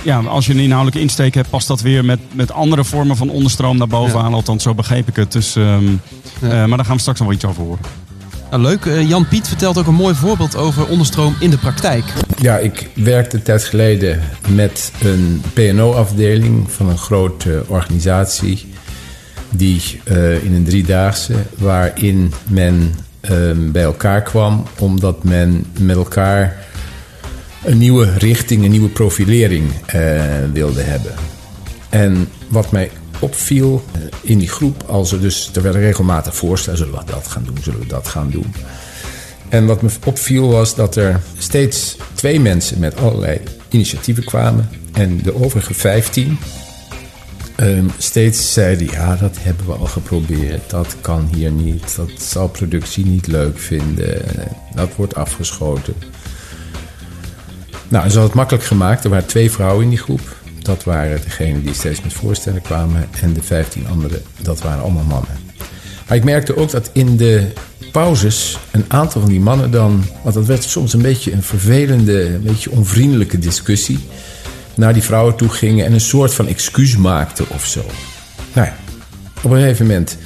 ja, 0.03 0.19
als 0.19 0.47
je 0.47 0.53
een 0.53 0.59
inhoudelijke 0.59 1.01
insteek 1.01 1.35
hebt, 1.35 1.51
past 1.51 1.69
dat 1.69 1.81
weer 1.81 2.05
met, 2.05 2.19
met 2.33 2.53
andere 2.53 2.85
vormen 2.85 3.17
van 3.17 3.31
onderstroom 3.31 3.77
naar 3.77 3.87
boven 3.87 4.19
Ja. 4.19 4.25
aan. 4.25 4.35
Althans, 4.35 4.63
zo 4.63 4.75
begreep 4.75 5.09
ik 5.09 5.17
het. 5.17 5.33
Dus, 5.33 5.57
ehm, 5.57 5.85
Ja. 6.41 6.49
eh, 6.49 6.65
maar 6.65 6.77
daar 6.77 6.87
gaan 6.87 6.95
we 6.95 7.01
straks 7.01 7.19
nog 7.19 7.29
wel 7.29 7.37
iets 7.37 7.45
over 7.45 7.63
horen. 7.63 8.02
Nou, 8.53 8.65
leuk. 8.65 8.87
Eh, 8.87 9.09
Jan 9.09 9.29
Piet 9.29 9.49
vertelt 9.49 9.79
ook 9.79 9.87
een 9.87 9.95
mooi 9.95 10.15
voorbeeld 10.15 10.57
over 10.57 10.87
onderstroom 10.87 11.35
in 11.41 11.51
de 11.51 11.59
praktijk. 11.59 12.05
Ja, 12.39 12.59
ik 12.59 12.89
werkte 12.95 13.37
een 13.37 13.43
tijd 13.43 13.65
geleden 13.65 14.21
met 14.49 14.93
een 15.03 15.43
PNO-afdeling 15.53 16.71
van 16.71 16.89
een 16.89 16.99
grote 16.99 17.65
organisatie. 17.67 18.67
Die 19.51 20.01
eh, 20.05 20.45
in 20.45 20.55
een 20.55 20.65
driedaagse, 20.65 21.35
waarin 21.59 22.33
men 22.49 22.95
ehm, 23.21 23.71
bij 23.71 23.83
elkaar 23.83 24.23
kwam 24.23 24.63
omdat 24.79 25.25
men 25.25 25.67
met 25.79 25.97
elkaar 25.97 26.67
een 27.65 27.79
nieuwe 27.79 28.13
richting, 28.19 28.65
een 28.65 28.71
nieuwe 28.71 28.89
profilering 28.89 29.71
eh, 29.87 30.23
wilde 30.53 30.83
hebben. 30.83 31.13
En 31.89 32.29
wat 32.49 32.73
mij 32.73 32.91
opviel 33.23 33.85
eh, 33.93 34.01
in 34.21 34.39
die 34.39 34.49
groep, 34.49 34.85
als 34.87 35.13
er 35.13 35.21
dus, 35.21 35.51
er 35.55 35.63
werden 35.63 35.81
regelmatig 35.81 36.37
voorstellen, 36.37 36.79
zullen 36.79 36.95
we 36.95 37.05
dat 37.05 37.29
gaan 37.29 37.45
doen, 37.45 37.59
zullen 37.63 37.81
we 37.81 37.87
dat 37.87 38.09
gaan 38.09 38.31
doen. 38.31 38.55
En 39.49 39.67
wat 39.67 39.83
me 39.83 39.91
opviel 40.05 40.49
was 40.49 40.75
dat 40.75 40.97
er 40.97 41.21
steeds 41.39 41.97
twee 42.15 42.41
mensen 42.41 42.79
met 42.79 42.97
allerlei 42.97 43.41
initiatieven 43.69 44.25
kwamen. 44.25 44.69
En 44.93 45.23
de 45.23 45.35
overige 45.35 45.75
vijftien 45.75 46.39
ehm, 47.57 47.85
steeds 47.99 48.53
zeiden: 48.53 48.87
Ja, 48.87 49.17
dat 49.17 49.37
hebben 49.41 49.67
we 49.67 49.73
al 49.73 49.87
geprobeerd. 49.87 50.71
Dat 50.71 50.97
kan 51.01 51.29
hier 51.35 51.51
niet. 51.51 51.97
Dat 51.97 52.11
zal 52.19 52.49
productie 52.49 53.07
niet 53.07 53.27
leuk 53.27 53.59
vinden. 53.59 54.23
Dat 54.75 54.97
wordt 54.97 55.15
afgeschoten. 55.15 55.95
Nou, 57.89 58.03
ze 58.03 58.19
hadden 58.19 58.23
het 58.23 58.35
makkelijk 58.35 58.65
gemaakt. 58.65 59.05
Er 59.05 59.11
waren 59.11 59.27
twee 59.27 59.51
vrouwen 59.51 59.85
in 59.85 59.91
die 59.91 59.99
groep. 59.99 60.37
Dat 60.63 60.85
waren 60.85 61.21
degenen 61.23 61.63
die 61.63 61.75
steeds 61.75 62.03
met 62.03 62.13
voorstellen 62.13 62.63
kwamen. 62.63 63.09
En 63.21 63.33
de 63.33 63.43
vijftien 63.43 63.87
anderen, 63.87 64.23
dat 64.43 64.63
waren 64.63 64.83
allemaal 64.83 65.05
mannen. 65.05 65.39
Maar 66.09 66.17
ik 66.17 66.25
merkte 66.25 66.57
ook 66.57 66.71
dat 66.71 66.91
in 66.93 67.17
de 67.17 67.53
pauzes 67.93 68.59
een 68.71 68.85
aantal 68.89 69.21
van 69.21 69.31
die 69.31 69.41
mannen 69.41 69.71
dan... 69.71 70.05
want 70.23 70.35
dat 70.35 70.47
werd 70.47 70.63
soms 70.63 70.93
een 70.93 71.03
beetje 71.03 71.33
een 71.33 71.43
vervelende, 71.43 72.25
een 72.25 72.43
beetje 72.43 72.71
onvriendelijke 72.71 73.39
discussie... 73.39 73.99
naar 74.75 74.93
die 74.93 75.03
vrouwen 75.03 75.37
toe 75.37 75.49
gingen 75.49 75.87
en 75.87 75.93
een 75.93 76.01
soort 76.01 76.35
van 76.35 76.47
excuus 76.47 76.97
maakten 76.97 77.45
of 77.51 77.67
zo. 77.67 77.85
Nou 78.53 78.67
ja, 78.67 78.77
op 79.43 79.51
een 79.51 79.61
gegeven 79.61 79.87
moment 79.87 80.19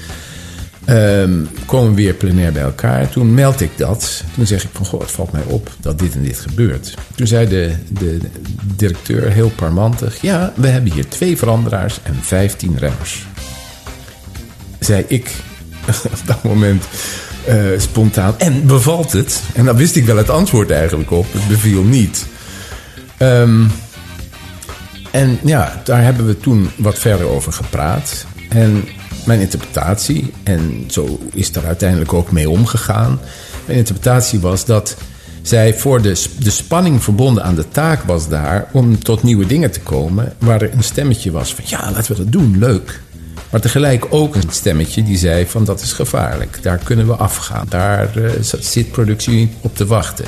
ehm, 0.87 1.44
komen 1.67 1.88
we 1.88 1.94
weer 1.94 2.15
plenair 2.15 2.53
bij 2.53 2.62
elkaar. 2.62 3.09
Toen 3.09 3.35
meld 3.35 3.61
ik 3.61 3.71
dat. 3.77 4.25
Toen 4.35 4.47
zeg 4.47 4.65
ik 4.65 4.71
van, 4.73 4.87
goh, 4.87 5.00
het 5.00 5.11
valt 5.11 5.33
mij 5.33 5.44
op 5.47 5.71
dat 5.81 5.99
dit 5.99 6.15
en 6.15 6.23
dit 6.23 6.38
gebeurt. 6.38 6.94
Toen 7.15 7.27
zei 7.27 7.49
de, 7.49 7.75
de 7.88 8.19
directeur 8.77 9.33
heel 9.33 9.50
parmantig... 9.50 10.21
ja, 10.21 10.53
we 10.56 10.67
hebben 10.67 10.93
hier 10.93 11.09
twee 11.09 11.37
veranderaars 11.37 12.00
en 12.03 12.15
vijftien 12.23 12.79
remmers 12.79 13.25
zei 14.87 15.05
ik 15.09 15.31
op 16.12 16.27
dat 16.27 16.43
moment 16.43 16.85
eh, 17.44 17.56
spontaan. 17.77 18.38
En 18.38 18.67
bevalt 18.67 19.12
het? 19.12 19.43
En 19.55 19.65
dan 19.65 19.77
wist 19.77 19.97
ik 19.97 20.05
wel 20.05 20.17
het 20.17 20.31
antwoord 20.31 20.71
eigenlijk 20.71 21.11
op. 21.11 21.33
Het 21.33 21.49
beviel 21.49 21.83
niet. 21.83 22.27
Ehm, 23.17 23.65
en 25.11 25.38
ja, 25.44 25.81
daar 25.85 26.03
hebben 26.03 26.27
we 26.27 26.38
toen 26.38 26.71
wat 26.77 26.99
verder 26.99 27.27
over 27.27 27.53
gepraat. 27.53 28.27
En 28.49 28.85
mijn 29.26 29.40
interpretatie, 29.40 30.32
en 30.43 30.84
zo 30.90 31.19
is 31.32 31.52
daar 31.52 31.67
uiteindelijk 31.67 32.12
ook 32.12 32.32
mee 32.32 32.50
omgegaan. 32.50 33.20
Mijn 33.67 33.78
interpretatie 33.78 34.40
was 34.40 34.64
dat 34.64 34.96
zij 35.43 35.75
voor 35.75 36.02
de, 36.02 36.25
de 36.38 36.50
spanning 36.50 37.02
verbonden 37.02 37.45
aan 37.45 37.54
de 37.54 37.68
taak 37.68 38.02
was 38.02 38.28
daar 38.28 38.68
om 38.73 38.99
tot 38.99 39.23
nieuwe 39.23 39.47
dingen 39.47 39.71
te 39.71 39.80
komen. 39.80 40.35
Waar 40.38 40.62
er 40.62 40.73
een 40.73 40.83
stemmetje 40.83 41.30
was 41.30 41.54
van 41.54 41.64
ja, 41.66 41.90
laten 41.92 42.12
we 42.12 42.23
dat 42.23 42.33
doen, 42.33 42.59
leuk. 42.59 43.00
Maar 43.50 43.61
tegelijk 43.61 44.06
ook 44.09 44.35
een 44.35 44.50
stemmetje 44.50 45.02
die 45.02 45.18
zei 45.18 45.47
van 45.47 45.64
dat 45.64 45.80
is 45.80 45.92
gevaarlijk. 45.92 46.59
Daar 46.62 46.78
kunnen 46.78 47.06
we 47.06 47.14
afgaan. 47.14 47.66
Daar 47.68 48.16
eh, 48.16 48.30
zit 48.61 48.90
productie 48.90 49.50
op 49.61 49.76
te 49.76 49.87
wachten. 49.87 50.25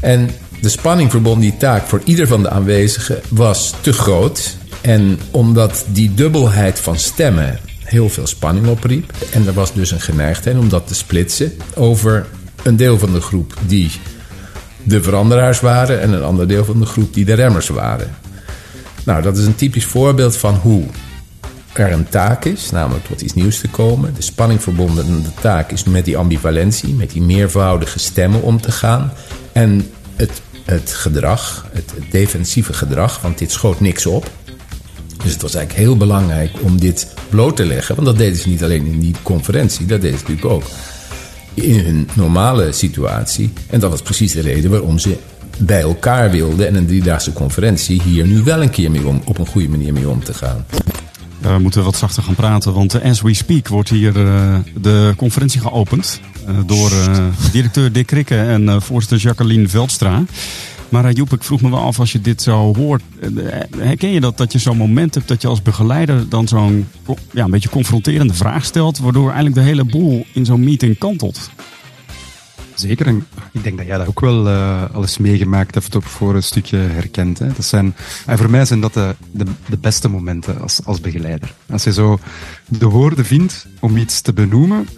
En 0.00 0.30
de 0.60 0.68
spanning 0.68 1.10
verbonden 1.10 1.42
die 1.42 1.56
taak 1.56 1.86
voor 1.86 2.00
ieder 2.04 2.26
van 2.26 2.42
de 2.42 2.50
aanwezigen 2.50 3.20
was 3.28 3.74
te 3.80 3.92
groot. 3.92 4.56
En 4.80 5.18
omdat 5.30 5.84
die 5.88 6.14
dubbelheid 6.14 6.80
van 6.80 6.98
stemmen 6.98 7.58
heel 7.92 8.08
veel 8.08 8.26
spanning 8.26 8.66
opriep. 8.66 9.12
En 9.32 9.46
er 9.46 9.52
was 9.52 9.74
dus 9.74 9.90
een 9.90 10.00
geneigdheid 10.00 10.58
om 10.58 10.68
dat 10.68 10.86
te 10.86 10.94
splitsen 10.94 11.52
over 11.74 12.26
een 12.62 12.76
deel 12.76 12.98
van 12.98 13.12
de 13.12 13.20
groep 13.20 13.54
die 13.66 13.90
de 14.82 15.02
veranderaars 15.02 15.60
waren 15.60 16.00
en 16.00 16.12
een 16.12 16.22
ander 16.22 16.48
deel 16.48 16.64
van 16.64 16.80
de 16.80 16.86
groep 16.86 17.14
die 17.14 17.24
de 17.24 17.34
remmers 17.34 17.68
waren. 17.68 18.10
Nou, 19.04 19.22
dat 19.22 19.38
is 19.38 19.46
een 19.46 19.54
typisch 19.54 19.84
voorbeeld 19.84 20.36
van 20.36 20.54
hoe 20.54 20.84
er 21.72 21.92
een 21.92 22.08
taak 22.08 22.44
is, 22.44 22.70
namelijk 22.70 23.04
tot 23.04 23.20
iets 23.20 23.34
nieuws 23.34 23.60
te 23.60 23.68
komen. 23.68 24.14
De 24.14 24.22
spanning 24.22 24.62
verbonden 24.62 25.04
aan 25.04 25.22
de 25.22 25.40
taak 25.40 25.70
is 25.70 25.84
met 25.84 26.04
die 26.04 26.16
ambivalentie, 26.16 26.94
met 26.94 27.10
die 27.10 27.22
meervoudige 27.22 27.98
stemmen 27.98 28.42
om 28.42 28.60
te 28.60 28.72
gaan. 28.72 29.12
En 29.52 29.90
het, 30.16 30.42
het 30.64 30.92
gedrag, 30.92 31.66
het, 31.72 31.92
het 31.94 32.10
defensieve 32.10 32.72
gedrag, 32.72 33.20
want 33.20 33.38
dit 33.38 33.50
schoot 33.50 33.80
niks 33.80 34.06
op. 34.06 34.30
Dus 35.22 35.32
het 35.32 35.42
was 35.42 35.54
eigenlijk 35.54 35.86
heel 35.86 35.96
belangrijk 35.96 36.50
om 36.60 36.80
dit 36.80 37.14
bloot 37.28 37.56
te 37.56 37.64
leggen. 37.64 37.94
Want 37.94 38.06
dat 38.06 38.16
deden 38.16 38.38
ze 38.38 38.48
niet 38.48 38.62
alleen 38.62 38.86
in 38.86 39.00
die 39.00 39.14
conferentie, 39.22 39.86
dat 39.86 40.00
deden 40.00 40.18
ze 40.18 40.24
natuurlijk 40.24 40.54
ook 40.54 40.64
in 41.54 41.84
hun 41.84 42.08
normale 42.14 42.72
situatie. 42.72 43.52
En 43.70 43.80
dat 43.80 43.90
was 43.90 44.02
precies 44.02 44.32
de 44.32 44.40
reden 44.40 44.70
waarom 44.70 44.98
ze 44.98 45.16
bij 45.58 45.80
elkaar 45.80 46.30
wilden 46.30 46.66
en 46.66 46.74
een 46.74 46.86
driedaagse 46.86 47.32
conferentie 47.32 48.02
hier 48.02 48.26
nu 48.26 48.42
wel 48.42 48.62
een 48.62 48.70
keer 48.70 48.90
mee 48.90 49.06
om, 49.06 49.22
op 49.24 49.38
een 49.38 49.46
goede 49.46 49.68
manier 49.68 49.92
mee 49.92 50.08
om 50.08 50.24
te 50.24 50.34
gaan. 50.34 50.64
Ja, 51.42 51.54
we 51.56 51.62
moeten 51.62 51.84
wat 51.84 51.96
zachter 51.96 52.22
gaan 52.22 52.34
praten, 52.34 52.72
want 52.72 52.94
eh, 52.94 53.10
as 53.10 53.20
we 53.20 53.34
speak 53.34 53.68
wordt 53.68 53.88
hier 53.88 54.26
eh, 54.26 54.56
de 54.80 55.12
conferentie 55.16 55.60
geopend. 55.60 56.20
eh, 56.46 56.54
door 56.66 56.90
directeur 57.52 57.92
Dick 57.92 58.06
Krikke 58.06 58.36
en 58.36 58.82
voorzitter 58.82 59.18
Jacqueline 59.18 59.68
Veldstra. 59.68 60.24
Maar 60.92 61.04
uh, 61.04 61.12
Joep, 61.12 61.32
ik 61.32 61.42
vroeg 61.42 61.60
me 61.62 61.70
wel 61.70 61.80
af 61.80 61.98
als 61.98 62.12
je 62.12 62.20
dit 62.20 62.42
zo 62.42 62.74
hoort. 62.74 63.02
eh, 63.20 63.28
herken 63.78 64.08
je 64.08 64.20
dat, 64.20 64.36
dat 64.36 64.52
je 64.52 64.58
zo'n 64.58 64.76
moment 64.76 65.14
hebt 65.14 65.28
dat 65.28 65.42
je 65.42 65.48
als 65.48 65.62
begeleider 65.62 66.28
dan 66.28 66.48
zo'n 66.48 66.88
ja, 67.30 67.44
een 67.44 67.50
beetje 67.50 67.68
confronterende 67.68 68.34
vraag 68.34 68.64
stelt, 68.64 68.98
waardoor 68.98 69.24
eigenlijk 69.24 69.54
de 69.54 69.62
hele 69.62 69.84
boel 69.84 70.26
in 70.32 70.44
zo'n 70.44 70.64
meeting 70.64 70.98
kantelt? 70.98 71.50
Zeker, 72.74 73.06
en 73.06 73.26
ik 73.52 73.62
denk 73.62 73.76
dat 73.76 73.86
jij 73.86 73.98
dat 73.98 74.06
ook 74.06 74.20
wel 74.20 74.48
al 74.92 75.00
eens 75.02 75.18
meegemaakt 75.18 75.74
hebt 75.74 75.96
of 75.96 76.04
voor 76.04 76.34
een 76.34 76.42
stukje 76.42 76.76
herkend. 76.76 77.38
Hè. 77.38 77.46
Dat 77.46 77.64
zijn, 77.64 77.94
en 78.26 78.38
voor 78.38 78.50
mij 78.50 78.64
zijn 78.64 78.80
dat 78.80 78.94
de, 78.94 79.14
de, 79.30 79.44
de 79.68 79.78
beste 79.78 80.08
momenten 80.08 80.60
als, 80.60 80.80
als 80.84 81.00
begeleider. 81.00 81.54
Als 81.70 81.84
je 81.84 81.92
zo 81.92 82.18
de 82.68 82.86
woorden 82.86 83.24
vindt 83.24 83.66
om 83.80 83.96
iets 83.96 84.20
te 84.20 84.32
benoemen, 84.32 84.88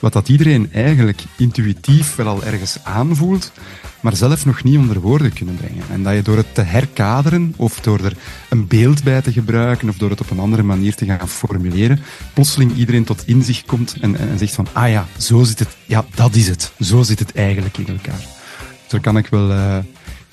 wat 0.00 0.12
dat 0.12 0.28
iedereen 0.28 0.72
eigenlijk 0.72 1.22
intuïtief 1.36 2.14
wel 2.14 2.26
al 2.26 2.44
ergens 2.44 2.78
aanvoelt, 2.84 3.52
maar 4.00 4.16
zelf 4.16 4.46
nog 4.46 4.62
niet 4.62 4.78
onder 4.78 5.00
woorden 5.00 5.32
kunnen 5.32 5.54
brengen. 5.54 5.84
En 5.90 6.02
dat 6.02 6.14
je 6.14 6.22
door 6.22 6.36
het 6.36 6.54
te 6.54 6.62
herkaderen, 6.62 7.54
of 7.56 7.80
door 7.80 8.04
er 8.04 8.16
een 8.48 8.66
beeld 8.66 9.02
bij 9.02 9.22
te 9.22 9.32
gebruiken, 9.32 9.88
of 9.88 9.96
door 9.96 10.10
het 10.10 10.20
op 10.20 10.30
een 10.30 10.38
andere 10.38 10.62
manier 10.62 10.94
te 10.94 11.04
gaan 11.04 11.28
formuleren, 11.28 12.00
plotseling 12.34 12.76
iedereen 12.76 13.04
tot 13.04 13.22
inzicht 13.26 13.66
komt 13.66 13.96
en, 14.00 14.16
en 14.16 14.38
zegt 14.38 14.54
van, 14.54 14.66
ah 14.72 14.90
ja, 14.90 15.06
zo 15.18 15.42
zit 15.42 15.58
het, 15.58 15.76
ja, 15.86 16.04
dat 16.14 16.34
is 16.34 16.48
het. 16.48 16.72
Zo 16.80 17.02
zit 17.02 17.18
het 17.18 17.34
eigenlijk 17.34 17.78
in 17.78 17.88
elkaar. 17.88 18.18
Dus 18.18 18.88
daar 18.88 19.00
kan 19.00 19.16
ik 19.16 19.26
wel 19.26 19.50
uh, 19.50 19.78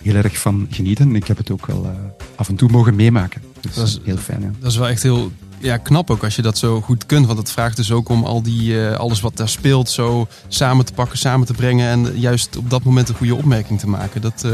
heel 0.01 0.15
erg 0.15 0.37
van 0.37 0.67
genieten. 0.69 1.15
Ik 1.15 1.27
heb 1.27 1.37
het 1.37 1.51
ook 1.51 1.65
wel 1.65 1.85
uh, 1.85 1.91
af 2.35 2.49
en 2.49 2.55
toe 2.55 2.69
mogen 2.71 2.95
meemaken. 2.95 3.52
Dus 3.63 3.75
dat 3.75 3.87
is 3.87 3.99
heel 4.03 4.17
fijn. 4.17 4.41
Ja. 4.41 4.51
Dat 4.59 4.71
is 4.71 4.77
wel 4.77 4.87
echt 4.87 5.03
heel 5.03 5.31
ja, 5.59 5.77
knap 5.77 6.09
ook 6.09 6.23
als 6.23 6.35
je 6.35 6.41
dat 6.41 6.57
zo 6.57 6.81
goed 6.81 7.05
kunt. 7.05 7.25
Want 7.25 7.37
het 7.39 7.51
vraagt 7.51 7.75
dus 7.75 7.91
ook 7.91 8.09
om 8.09 8.23
al 8.23 8.41
die, 8.41 8.71
uh, 8.71 8.95
alles 8.95 9.21
wat 9.21 9.37
daar 9.37 9.49
speelt 9.49 9.89
zo 9.89 10.27
samen 10.47 10.85
te 10.85 10.93
pakken, 10.93 11.17
samen 11.17 11.47
te 11.47 11.53
brengen. 11.53 11.89
En 11.89 12.19
juist 12.19 12.57
op 12.57 12.69
dat 12.69 12.83
moment 12.83 13.09
een 13.09 13.15
goede 13.15 13.35
opmerking 13.35 13.79
te 13.79 13.89
maken. 13.89 14.21
Dat 14.21 14.43
uh, 14.45 14.51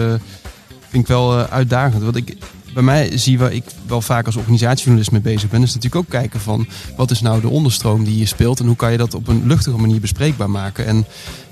vind 0.89 1.03
ik 1.03 1.07
wel 1.07 1.39
uh, 1.39 1.43
uitdagend. 1.43 2.03
Want 2.03 2.15
ik, 2.15 2.37
bij 2.73 2.83
mij 2.83 3.17
zie 3.17 3.39
waar 3.39 3.53
ik 3.53 3.63
wel 3.87 4.01
vaak 4.01 4.25
als 4.25 4.35
organisatiejournalist 4.35 5.11
mee 5.11 5.21
bezig 5.21 5.49
ben, 5.49 5.61
is 5.61 5.73
natuurlijk 5.73 6.03
ook 6.03 6.09
kijken 6.09 6.39
van 6.39 6.67
wat 6.95 7.11
is 7.11 7.21
nou 7.21 7.41
de 7.41 7.49
onderstroom 7.49 8.03
die 8.03 8.17
je 8.17 8.25
speelt 8.25 8.59
en 8.59 8.65
hoe 8.65 8.75
kan 8.75 8.91
je 8.91 8.97
dat 8.97 9.13
op 9.13 9.27
een 9.27 9.47
luchtige 9.47 9.77
manier 9.77 9.99
bespreekbaar 9.99 10.49
maken. 10.49 10.85
En 10.85 10.97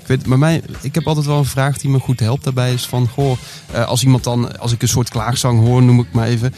ik 0.00 0.06
weet, 0.06 0.26
bij 0.26 0.38
mij, 0.38 0.62
ik 0.80 0.94
heb 0.94 1.06
altijd 1.06 1.26
wel 1.26 1.38
een 1.38 1.44
vraag 1.44 1.78
die 1.78 1.90
me 1.90 1.98
goed 1.98 2.20
helpt 2.20 2.44
daarbij 2.44 2.72
is 2.72 2.86
van, 2.86 3.08
goh, 3.08 3.38
als 3.86 4.02
iemand 4.02 4.24
dan, 4.24 4.58
als 4.58 4.72
ik 4.72 4.82
een 4.82 4.88
soort 4.88 5.08
klaagzang 5.08 5.60
hoor, 5.60 5.82
noem 5.82 6.00
ik 6.00 6.12
maar 6.12 6.26
even, 6.26 6.54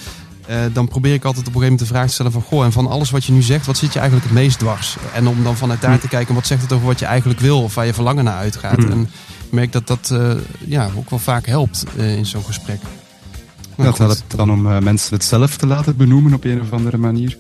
uh, 0.50 0.56
dan 0.72 0.88
probeer 0.88 1.14
ik 1.14 1.24
altijd 1.24 1.46
op 1.46 1.54
een 1.54 1.60
gegeven 1.60 1.72
moment 1.72 1.88
de 1.88 1.94
vraag 1.94 2.06
te 2.06 2.12
stellen 2.12 2.32
van... 2.32 2.42
Goh, 2.42 2.64
en 2.64 2.72
van 2.72 2.86
alles 2.86 3.10
wat 3.10 3.24
je 3.24 3.32
nu 3.32 3.42
zegt, 3.42 3.66
wat 3.66 3.76
zit 3.76 3.92
je 3.92 3.98
eigenlijk 3.98 4.28
het 4.28 4.38
meest 4.38 4.58
dwars? 4.58 4.96
En 5.14 5.26
om 5.26 5.42
dan 5.42 5.56
vanuit 5.56 5.80
daar 5.80 5.98
te 5.98 6.08
kijken, 6.08 6.34
wat 6.34 6.46
zegt 6.46 6.62
het 6.62 6.72
over 6.72 6.86
wat 6.86 6.98
je 6.98 7.04
eigenlijk 7.04 7.40
wil... 7.40 7.62
of 7.62 7.74
waar 7.74 7.86
je 7.86 7.94
verlangen 7.94 8.24
naar 8.24 8.36
uitgaat. 8.36 8.76
Hmm. 8.76 8.90
En 8.90 9.00
ik 9.46 9.52
merk 9.52 9.72
dat 9.72 9.86
dat 9.86 10.10
uh, 10.12 10.32
ja, 10.66 10.90
ook 10.96 11.10
wel 11.10 11.18
vaak 11.18 11.46
helpt 11.46 11.84
uh, 11.96 12.16
in 12.16 12.26
zo'n 12.26 12.44
gesprek. 12.44 12.80
Het 13.76 13.98
helpt 13.98 14.24
dan 14.36 14.50
om 14.50 14.62
mensen 14.62 15.14
het 15.14 15.24
zelf 15.24 15.56
te 15.56 15.66
laten 15.66 15.96
benoemen 15.96 16.34
op 16.34 16.44
een 16.44 16.60
of 16.60 16.72
andere 16.72 16.96
manier. 16.96 17.38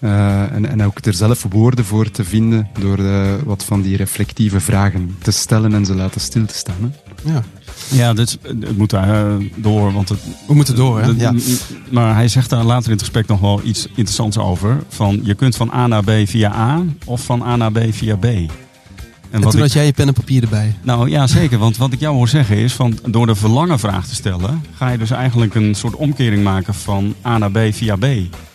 en, 0.00 0.68
en 0.68 0.84
ook 0.84 0.98
er 1.04 1.14
zelf 1.14 1.46
woorden 1.50 1.84
voor 1.84 2.10
te 2.10 2.24
vinden 2.24 2.68
door 2.78 2.98
wat 3.44 3.64
van 3.64 3.82
die 3.82 3.96
reflectieve 3.96 4.60
vragen 4.60 5.16
te 5.22 5.30
stellen 5.30 5.74
en 5.74 5.84
ze 5.84 5.94
laten 5.94 6.20
stil 6.20 6.46
te 6.46 6.54
staan. 6.54 6.76
Hè? 6.80 7.32
Ja. 7.32 7.42
Ja, 7.90 8.12
dit, 8.12 8.38
het 8.42 8.76
moet 8.76 8.90
daar 8.90 9.38
door. 9.54 9.92
Want 9.92 10.08
het, 10.08 10.18
We 10.46 10.54
moeten 10.54 10.76
door, 10.76 11.00
hè? 11.00 11.10
Ja. 11.16 11.34
Maar 11.90 12.14
hij 12.14 12.28
zegt 12.28 12.50
daar 12.50 12.64
later 12.64 12.84
in 12.84 12.92
het 12.92 13.02
gesprek 13.02 13.26
nog 13.26 13.40
wel 13.40 13.60
iets 13.64 13.86
interessants 13.86 14.38
over. 14.38 14.82
Van, 14.88 15.20
je 15.22 15.34
kunt 15.34 15.56
van 15.56 15.72
A 15.72 15.86
naar 15.86 16.04
B 16.04 16.10
via 16.24 16.54
A 16.54 16.82
of 17.04 17.24
van 17.24 17.42
A 17.42 17.56
naar 17.56 17.72
B 17.72 17.78
via 17.90 18.16
B. 18.16 18.24
En, 18.24 18.48
en 19.30 19.40
toen 19.40 19.52
ik, 19.52 19.58
had 19.58 19.72
jij 19.72 19.86
je 19.86 19.92
pen 19.92 20.08
en 20.08 20.14
papier 20.14 20.42
erbij. 20.42 20.74
Nou 20.82 21.10
ja, 21.10 21.26
zeker. 21.26 21.58
Want 21.58 21.76
wat 21.76 21.92
ik 21.92 22.00
jou 22.00 22.14
hoor 22.14 22.28
zeggen 22.28 22.56
is, 22.56 22.72
van, 22.72 22.98
door 23.06 23.26
de 23.26 23.34
verlangenvraag 23.34 24.06
te 24.06 24.14
stellen... 24.14 24.64
ga 24.74 24.90
je 24.90 24.98
dus 24.98 25.10
eigenlijk 25.10 25.54
een 25.54 25.74
soort 25.74 25.94
omkering 25.96 26.42
maken 26.44 26.74
van 26.74 27.14
A 27.26 27.38
naar 27.38 27.50
B 27.50 27.58
via 27.70 27.96
B. 27.96 28.06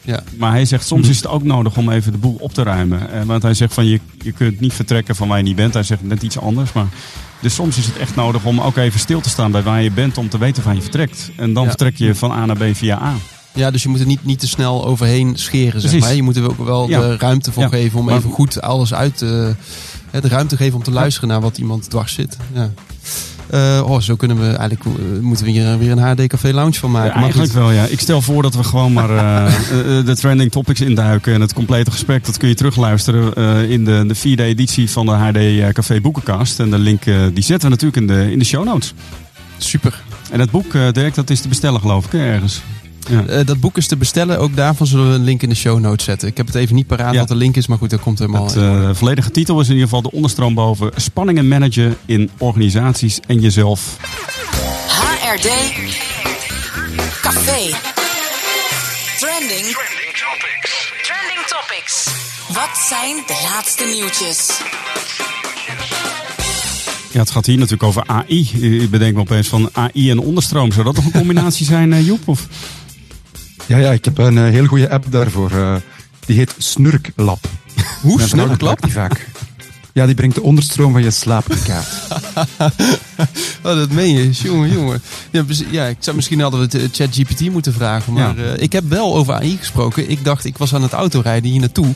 Ja. 0.02 0.24
Maar 0.38 0.52
hij 0.52 0.66
zegt, 0.66 0.88
soms 0.88 1.10
is 1.10 1.18
het 1.18 1.28
ook 1.28 1.44
nodig 1.44 1.78
om 1.78 1.90
even 1.90 2.12
de 2.12 2.18
boel 2.18 2.38
op 2.40 2.54
te 2.54 2.64
ruimen. 2.64 3.12
En, 3.12 3.28
want 3.28 3.42
hij 3.44 3.54
zegt 3.54 3.74
van, 3.74 3.86
je, 3.86 4.00
je 4.22 4.32
kunt 4.32 4.60
niet 4.60 4.74
vertrekken 4.74 5.16
van 5.16 5.28
waar 5.28 5.38
je 5.38 5.44
niet 5.44 5.56
bent. 5.56 5.74
Hij 5.74 5.84
zegt 5.84 6.04
net 6.04 6.24
iets 6.24 6.40
anders, 6.40 6.74
maar... 6.74 6.88
Dus 7.42 7.54
soms 7.54 7.78
is 7.78 7.86
het 7.86 7.98
echt 7.98 8.16
nodig 8.16 8.46
om 8.46 8.62
ook 8.62 8.78
even 8.78 9.00
stil 9.00 9.22
te 9.22 9.30
staan 9.30 9.52
bij 9.52 9.64
waar 9.64 9.82
je 9.82 9.92
bent 9.92 10.18
om 10.18 10.30
te 10.30 10.38
weten 10.38 10.64
waar 10.64 10.76
je 10.76 10.82
vertrekt. 10.82 11.32
En 11.36 11.54
dan 11.54 11.64
ja. 11.64 11.70
vertrek 11.70 11.98
je 11.98 12.16
van 12.16 12.32
A 12.32 12.46
naar 12.46 12.58
B 12.58 12.64
via 12.76 13.02
A. 13.02 13.16
Ja, 13.54 13.72
dus 13.72 13.84
je 13.84 13.90
moet 13.90 14.00
er 14.00 14.06
niet, 14.06 14.26
niet 14.26 14.40
te 14.40 14.48
snel 14.48 14.86
overheen 14.86 15.38
scheren, 15.38 15.82
zeg 15.82 16.00
maar. 16.00 16.14
Je 16.14 16.24
moet 16.24 16.36
er 16.36 16.50
ook 16.50 16.66
wel 16.66 16.90
ja. 16.90 17.00
de 17.00 17.18
ruimte 17.18 17.52
voor 17.52 17.64
ja. 17.64 17.70
geven 17.70 18.00
om 18.00 18.06
maar, 18.06 18.16
even 18.16 18.32
goed 18.32 18.62
alles 18.62 18.94
uit 18.94 19.18
te... 19.18 19.56
de 20.12 20.28
ruimte 20.28 20.58
geven 20.58 20.78
om 20.78 20.84
te 20.84 20.92
luisteren 20.92 21.30
naar 21.30 21.42
wat 21.42 21.58
iemand 21.58 21.90
dwars 21.90 22.14
zit. 22.14 22.38
Ja. 22.54 22.72
Uh, 23.54 23.90
oh, 23.90 24.00
zo 24.00 24.16
kunnen 24.16 24.40
we 24.40 24.46
eigenlijk 24.46 24.84
uh, 24.84 25.20
moeten 25.22 25.46
we 25.46 25.52
hier 25.52 25.78
weer 25.78 25.92
een 25.92 25.98
HD 25.98 26.28
Café 26.28 26.54
Lounge 26.54 26.74
van 26.74 26.92
maken. 26.92 27.16
Ja, 27.16 27.22
eigenlijk 27.22 27.52
wel, 27.52 27.72
ja. 27.72 27.86
Ik 27.86 28.00
stel 28.00 28.22
voor 28.22 28.42
dat 28.42 28.56
we 28.56 28.64
gewoon 28.64 28.94
maar 28.94 29.08
de 30.06 30.16
trending 30.16 30.52
topics 30.52 30.82
induiken 30.82 31.34
en 31.34 31.42
het 31.42 31.54
complete 31.54 31.92
gesprek. 31.92 32.26
Dat 32.26 32.38
kun 32.38 32.48
je 32.48 32.56
terugluisteren 32.56 33.70
in 33.70 33.86
de, 33.86 34.04
de 34.08 34.16
vierde 34.16 34.44
editie 34.44 34.90
van 34.90 35.06
de 35.06 35.12
HD 35.12 35.74
Café 35.74 36.02
Boekenkast. 36.02 36.60
En 36.60 36.70
de 36.70 36.80
link 36.80 37.04
die 37.04 37.44
zetten 37.44 37.70
we 37.70 37.76
natuurlijk 37.76 37.96
in 37.96 38.08
de, 38.08 38.32
in 38.32 38.40
de 38.40 38.46
show 38.46 38.66
notes. 38.66 38.94
Super. 39.58 40.02
En 40.32 40.40
het 40.40 40.52
boek, 40.52 40.72
Dirk, 40.72 41.16
dat 41.16 41.30
is 41.30 41.42
te 41.42 41.48
bestellen 41.48 41.80
geloof 41.80 42.06
ik, 42.06 42.14
ergens. 42.14 42.62
Ja. 43.10 43.24
Uh, 43.28 43.46
dat 43.46 43.60
boek 43.60 43.78
is 43.78 43.88
te 43.88 43.98
bestellen. 43.98 44.40
Ook 44.40 44.56
daarvan 44.56 44.88
zullen 44.88 45.10
we 45.10 45.16
een 45.16 45.24
link 45.24 45.42
in 45.42 45.50
de 45.50 45.56
show 45.56 45.80
notes 45.80 46.06
zetten. 46.06 46.28
Ik 46.28 46.38
heb 46.38 46.46
het 46.46 46.56
even 46.56 46.76
niet 46.76 46.88
paraat 46.88 47.14
ja. 47.14 47.20
wat 47.20 47.28
de 47.28 47.36
link 47.36 47.56
is, 47.56 47.68
maar 47.68 47.78
goed, 47.78 47.90
dat 47.90 48.00
komt 48.00 48.20
helemaal. 48.20 48.46
Het 48.46 48.56
uh, 48.56 48.90
volledige 48.94 49.32
titel 49.32 49.60
is 49.60 49.68
in 49.68 49.74
ieder 49.74 49.88
geval 49.88 50.02
de 50.02 50.12
onderstroom 50.12 50.54
boven. 50.54 50.92
Spanningen 50.96 51.48
managen 51.48 51.98
in 52.06 52.30
organisaties 52.38 53.20
en 53.28 53.40
jezelf. 53.40 53.98
HRD 54.88 55.50
Café. 57.22 57.76
Trending. 59.20 59.66
Trending 59.66 60.16
topics. 60.16 60.92
Trending 61.04 61.46
topics. 61.48 62.08
Wat 62.48 62.86
zijn 62.90 63.16
de 63.28 63.50
laatste 63.52 63.86
nieuwtjes? 63.96 64.62
Ja, 67.12 67.20
het 67.20 67.32
gaat 67.32 67.46
hier 67.46 67.56
natuurlijk 67.56 67.84
over 67.84 68.04
AI. 68.06 68.50
Ik 68.82 68.90
bedenk 68.90 69.16
me 69.16 69.20
opeens 69.20 69.48
van 69.48 69.70
AI 69.74 70.10
en 70.10 70.20
onderstroom. 70.20 70.72
Zou 70.72 70.86
dat 70.86 70.96
nog 70.96 71.06
een 71.06 71.12
combinatie 71.12 71.66
zijn, 71.76 71.92
uh, 71.92 72.06
Joep? 72.06 72.28
Of? 72.28 72.48
Ja, 73.70 73.78
ja, 73.78 73.92
ik 73.92 74.06
heb 74.06 74.18
een 74.18 74.36
uh, 74.36 74.44
heel 74.44 74.66
goede 74.66 74.90
app 74.90 75.06
daarvoor. 75.12 75.52
Uh, 75.52 75.76
die 76.26 76.38
heet 76.38 76.56
Snurklab. 76.58 77.40
Hoe? 78.02 78.22
Snurklab? 78.22 78.82
Die 78.82 78.92
vaak. 78.92 79.28
Ja, 80.00 80.06
die 80.06 80.16
brengt 80.16 80.36
de 80.36 80.42
onderstroom 80.42 80.92
van 80.92 81.04
je 81.04 81.12
slaap 81.12 81.52
in 81.52 81.62
kaart. 81.64 81.88
oh, 83.64 83.76
dat 83.76 83.92
meen 83.92 84.14
je. 84.14 84.30
Jongen, 84.30 84.72
jongen. 84.72 85.02
Ja, 85.32 85.44
ja, 85.72 85.86
ik 85.86 85.98
zou 86.00 86.16
misschien 86.16 86.40
hadden 86.40 86.70
we 86.70 86.78
het 86.78 86.96
ChatGPT 86.96 87.52
moeten 87.52 87.74
vragen. 87.74 88.14
Maar 88.14 88.38
ja. 88.38 88.44
uh, 88.44 88.62
ik 88.62 88.72
heb 88.72 88.84
wel 88.90 89.16
over 89.16 89.34
AI 89.34 89.58
gesproken. 89.58 90.10
Ik 90.10 90.24
dacht, 90.24 90.46
ik 90.46 90.58
was 90.58 90.74
aan 90.74 90.82
het 90.82 90.92
autorijden 90.92 91.52
hier 91.52 91.60
naartoe. 91.60 91.88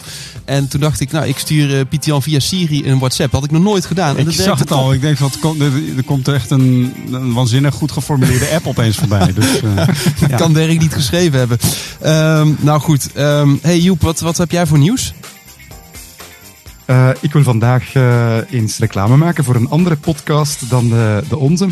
En 0.45 0.67
toen 0.67 0.79
dacht 0.79 0.99
ik, 0.99 1.11
nou, 1.11 1.27
ik 1.27 1.37
stuur 1.37 1.87
uh, 2.05 2.19
via 2.19 2.39
Siri 2.39 2.87
een 2.87 2.99
WhatsApp. 2.99 3.31
Dat 3.31 3.41
had 3.41 3.49
ik 3.49 3.55
nog 3.55 3.63
nooit 3.65 3.85
gedaan. 3.85 4.17
En 4.17 4.27
ik 4.27 4.33
zag 4.33 4.59
het 4.59 4.71
al. 4.71 4.93
Ik 4.93 5.01
denk, 5.01 5.17
wat, 5.17 5.37
er 5.97 6.03
komt 6.05 6.27
echt 6.27 6.49
een, 6.49 6.93
een 7.11 7.33
waanzinnig 7.33 7.73
goed 7.73 7.91
geformuleerde 7.91 8.49
app 8.49 8.67
opeens 8.67 8.95
voorbij. 8.97 9.33
Dus, 9.33 9.61
uh, 9.63 9.75
ja. 10.29 10.37
kan 10.37 10.53
Dirk 10.53 10.79
niet 10.79 10.93
geschreven 10.93 11.39
hebben. 11.39 11.59
Um, 12.05 12.57
nou 12.59 12.79
goed. 12.79 13.09
Um, 13.17 13.59
hey 13.61 13.79
Joep, 13.79 14.01
wat, 14.01 14.19
wat 14.19 14.37
heb 14.37 14.51
jij 14.51 14.65
voor 14.65 14.77
nieuws? 14.77 15.13
Uh, 16.87 17.09
ik 17.21 17.33
wil 17.33 17.43
vandaag 17.43 17.95
uh, 17.95 18.37
eens 18.51 18.77
reclame 18.77 19.17
maken 19.17 19.43
voor 19.43 19.55
een 19.55 19.69
andere 19.69 19.95
podcast 19.95 20.69
dan 20.69 20.89
de, 20.89 21.23
de 21.29 21.37
onze. 21.37 21.67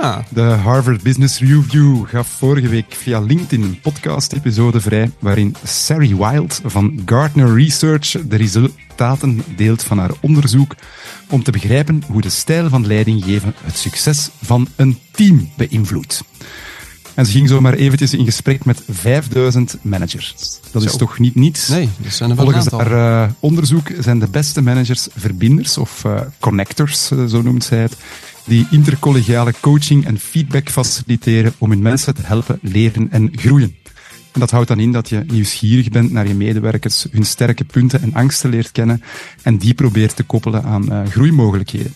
Ah. 0.00 0.18
De 0.28 0.40
Harvard 0.40 1.02
Business 1.02 1.38
Review 1.38 2.06
gaf 2.06 2.28
vorige 2.28 2.68
week 2.68 2.94
via 2.94 3.20
LinkedIn 3.20 3.62
een 3.62 3.80
podcast-episode 3.80 4.80
vrij 4.80 5.10
waarin 5.18 5.56
Sari 5.64 6.16
Wild 6.16 6.60
van 6.64 7.02
Gartner 7.04 7.54
Research 7.54 8.10
de 8.10 8.36
resultaten 8.36 9.42
deelt 9.56 9.82
van 9.82 9.98
haar 9.98 10.12
onderzoek 10.20 10.74
om 11.30 11.42
te 11.42 11.50
begrijpen 11.50 12.02
hoe 12.10 12.20
de 12.20 12.30
stijl 12.30 12.68
van 12.68 12.86
leidinggeven 12.86 13.54
het 13.64 13.76
succes 13.76 14.30
van 14.42 14.68
een 14.76 14.98
team 15.10 15.50
beïnvloedt. 15.56 16.24
En 17.16 17.26
ze 17.26 17.32
ging 17.32 17.48
zomaar 17.48 17.74
eventjes 17.74 18.14
in 18.14 18.24
gesprek 18.24 18.64
met 18.64 18.82
5000 18.88 19.76
managers. 19.82 20.34
Dat 20.70 20.82
Zo. 20.82 20.88
is 20.88 20.96
toch 20.96 21.18
niet 21.18 21.34
niets? 21.34 21.68
Nee, 21.68 21.88
dat 21.96 22.12
zijn 22.12 22.30
er 22.30 22.36
wel 22.36 22.44
Volgens 22.44 22.70
haar 22.70 22.92
uh, 22.92 23.30
onderzoek 23.40 23.88
zijn 24.00 24.18
de 24.18 24.28
beste 24.28 24.62
managers 24.62 25.08
verbinders 25.16 25.78
of 25.78 26.04
uh, 26.06 26.20
connectors, 26.38 27.10
uh, 27.10 27.24
zo 27.24 27.42
noemt 27.42 27.64
zij 27.64 27.78
het, 27.78 27.96
die 28.44 28.66
intercollegiale 28.70 29.54
coaching 29.60 30.06
en 30.06 30.18
feedback 30.18 30.70
faciliteren 30.70 31.54
om 31.58 31.70
hun 31.70 31.82
mensen 31.82 32.14
te 32.14 32.22
helpen 32.24 32.58
leren 32.62 33.10
en 33.10 33.30
groeien. 33.36 33.76
En 34.36 34.42
dat 34.42 34.50
houdt 34.50 34.68
dan 34.68 34.80
in 34.80 34.92
dat 34.92 35.08
je 35.08 35.24
nieuwsgierig 35.26 35.88
bent 35.88 36.12
naar 36.12 36.28
je 36.28 36.34
medewerkers, 36.34 37.06
hun 37.10 37.24
sterke 37.24 37.64
punten 37.64 38.02
en 38.02 38.14
angsten 38.14 38.50
leert 38.50 38.72
kennen 38.72 39.02
en 39.42 39.56
die 39.56 39.74
probeert 39.74 40.16
te 40.16 40.22
koppelen 40.22 40.64
aan 40.64 40.92
uh, 40.92 41.06
groeimogelijkheden. 41.06 41.94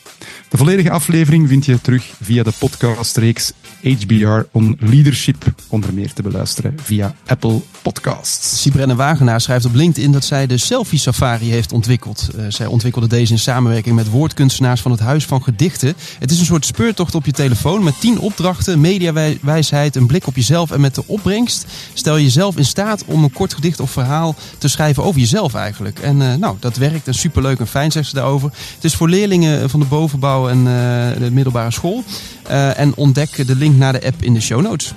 De 0.48 0.56
volledige 0.56 0.90
aflevering 0.90 1.48
vind 1.48 1.64
je 1.64 1.80
terug 1.80 2.12
via 2.20 2.42
de 2.42 2.52
podcastreeks 2.58 3.52
HBR 3.82 4.46
on 4.52 4.76
Leadership, 4.80 5.44
onder 5.68 5.94
meer 5.94 6.12
te 6.12 6.22
beluisteren 6.22 6.74
via 6.82 7.14
Apple 7.26 7.60
podcast. 7.82 8.44
Sibrenne 8.44 8.94
Wagenaar 8.94 9.40
schrijft 9.40 9.64
op 9.64 9.74
LinkedIn 9.74 10.12
dat 10.12 10.24
zij 10.24 10.46
de 10.46 10.58
Selfie 10.58 10.98
Safari 10.98 11.50
heeft 11.50 11.72
ontwikkeld. 11.72 12.28
Uh, 12.36 12.44
zij 12.48 12.66
ontwikkelde 12.66 13.08
deze 13.08 13.32
in 13.32 13.38
samenwerking 13.38 13.94
met 13.94 14.10
woordkunstenaars 14.10 14.80
van 14.80 14.90
het 14.90 15.00
Huis 15.00 15.24
van 15.24 15.42
Gedichten. 15.42 15.94
Het 16.18 16.30
is 16.30 16.38
een 16.38 16.44
soort 16.44 16.66
speurtocht 16.66 17.14
op 17.14 17.26
je 17.26 17.32
telefoon 17.32 17.82
met 17.82 18.00
tien 18.00 18.18
opdrachten, 18.18 18.80
mediawijsheid, 18.80 19.96
een 19.96 20.06
blik 20.06 20.26
op 20.26 20.36
jezelf. 20.36 20.70
En 20.70 20.80
met 20.80 20.94
de 20.94 21.02
opbrengst 21.06 21.66
stel 21.94 22.16
je 22.16 22.24
jezelf 22.24 22.56
in 22.56 22.64
staat 22.64 23.04
om 23.04 23.24
een 23.24 23.32
kort 23.32 23.54
gedicht 23.54 23.80
of 23.80 23.90
verhaal 23.90 24.34
te 24.58 24.68
schrijven 24.68 25.02
over 25.02 25.20
jezelf 25.20 25.54
eigenlijk. 25.54 25.98
En 25.98 26.20
uh, 26.20 26.34
nou, 26.34 26.56
dat 26.60 26.76
werkt 26.76 27.06
en 27.06 27.14
superleuk 27.14 27.58
en 27.58 27.66
fijn, 27.66 27.92
zegt 27.92 28.08
ze 28.08 28.14
daarover. 28.14 28.50
Het 28.74 28.84
is 28.84 28.94
voor 28.94 29.08
leerlingen 29.08 29.70
van 29.70 29.80
de 29.80 29.86
bovenbouw 29.86 30.48
en 30.48 30.58
uh, 30.58 30.64
de 31.18 31.30
middelbare 31.32 31.70
school. 31.70 32.04
en 32.76 32.94
ontdek 32.96 33.46
de 33.46 33.56
link 33.56 33.69
naar 33.78 33.92
de 33.92 34.06
app 34.06 34.22
in 34.22 34.34
de 34.34 34.40
show 34.40 34.62
notes. 34.62 34.92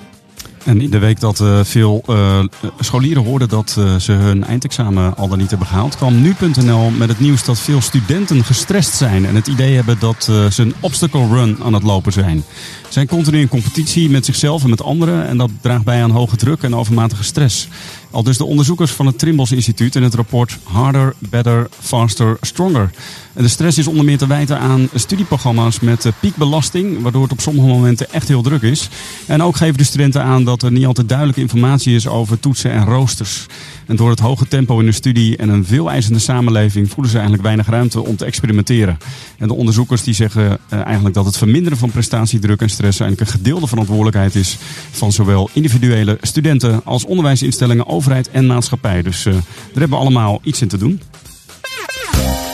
En 0.64 0.82
in 0.82 0.90
de 0.90 1.00
week 1.00 1.20
dat 1.20 1.40
uh, 1.40 1.60
veel 1.64 2.04
uh, 2.10 2.40
scholieren 2.80 3.24
hoorden 3.24 3.50
dat 3.50 3.76
uh, 3.80 3.96
ze 3.96 4.12
hun 4.12 4.44
eindexamen 4.44 5.16
al 5.16 5.28
dan 5.28 5.38
niet 5.38 5.50
hebben 5.50 5.68
gehaald, 5.68 5.96
kwam 5.96 6.22
nu.nl 6.22 6.90
met 6.90 7.10
het 7.10 7.20
nieuws 7.20 7.44
dat 7.44 7.60
veel 7.60 7.82
studenten 7.82 8.44
gestrest 8.44 8.94
zijn 8.94 9.26
en 9.26 9.36
het 9.36 9.48
idee 9.48 9.76
hebben 9.76 10.00
dat 10.00 10.24
ze 10.24 10.62
een 10.62 10.74
obstacle 10.80 11.28
run 11.28 11.58
aan 11.64 11.74
het 11.74 11.84
lopen 11.84 12.12
zijn. 12.12 12.44
Ze 12.86 12.94
zijn 12.94 13.08
continu 13.08 13.40
in 13.40 13.48
competitie 13.48 14.10
met 14.10 14.26
zichzelf 14.26 14.64
en 14.64 14.70
met 14.70 14.84
anderen 14.84 15.28
en 15.28 15.38
dat 15.38 15.50
draagt 15.62 15.84
bij 15.84 16.04
aan 16.04 16.12
hoge 16.12 16.36
druk 16.36 16.64
en 16.64 16.76
overmatige 16.76 17.24
stress. 17.24 17.68
Al 18.14 18.24
dus 18.24 18.38
de 18.38 18.46
onderzoekers 18.46 18.92
van 18.92 19.06
het 19.06 19.20
Trimbos 19.20 19.52
Instituut 19.52 19.96
in 19.96 20.04
het 20.04 20.14
rapport 20.14 20.58
Harder, 20.64 21.14
Better, 21.20 21.68
Faster, 21.80 22.38
Stronger. 22.42 22.90
En 23.34 23.44
de 23.44 23.50
stress 23.50 23.78
is 23.78 23.88
onder 23.88 24.06
meer 24.06 24.18
te 24.18 24.28
wijten 24.28 24.60
aan 24.60 24.90
studieprogramma's 24.94 25.80
met 25.80 26.12
piekbelasting, 26.20 27.02
waardoor 27.02 27.24
het 27.24 27.32
op 27.32 27.42
sommige 27.42 27.68
momenten 27.68 28.12
echt 28.12 28.28
heel 28.28 28.42
druk 28.42 28.62
is. 28.62 28.90
En 29.26 29.44
ook 29.44 29.56
geven 29.56 29.78
de 29.78 29.84
studenten 29.84 30.24
aan 30.24 30.44
dat 30.44 30.64
er 30.64 30.72
niet 30.72 30.86
altijd 30.86 31.10
duidelijke 31.10 31.42
informatie 31.42 31.96
is 31.96 32.08
over 32.08 32.40
toetsen 32.40 32.72
en 32.72 32.86
roosters. 32.86 33.46
En 33.88 33.96
door 33.96 34.10
het 34.10 34.20
hoge 34.20 34.48
tempo 34.48 34.80
in 34.80 34.86
de 34.86 34.92
studie 34.92 35.38
en 35.38 35.50
een 35.50 35.66
veel 35.66 35.90
eisende 35.90 36.20
samenleving 36.20 36.90
voelen 36.90 37.10
ze 37.12 37.18
eigenlijk 37.18 37.44
weinig 37.46 37.68
ruimte 37.68 38.06
om 38.06 38.16
te 38.16 38.26
experimenteren. 38.26 38.98
En 39.38 39.48
de 39.48 39.54
onderzoekers 39.54 40.04
die 40.04 40.14
zeggen 40.14 40.60
eigenlijk 40.70 41.16
dat 41.16 41.26
het 41.26 41.38
verminderen 41.38 41.78
van 41.78 41.92
prestatiedruk 41.92 42.62
en 42.62 42.70
stress 42.70 43.00
eigenlijk 43.00 43.30
een 43.30 43.38
gedeelde 43.38 43.68
verantwoordelijkheid 43.68 44.36
is 44.36 44.58
van 44.92 45.12
zowel 45.12 45.50
individuele 45.54 46.18
studenten 46.22 46.82
als 46.84 47.06
onderwijsinstellingen, 47.06 47.88
overheid 47.88 48.30
en 48.30 48.46
maatschappij. 48.46 49.02
Dus 49.02 49.26
uh, 49.26 49.34
daar 49.34 49.44
hebben 49.74 49.90
we 49.90 50.04
allemaal 50.04 50.40
iets 50.44 50.62
in 50.62 50.68
te 50.68 50.78
doen. 50.78 51.02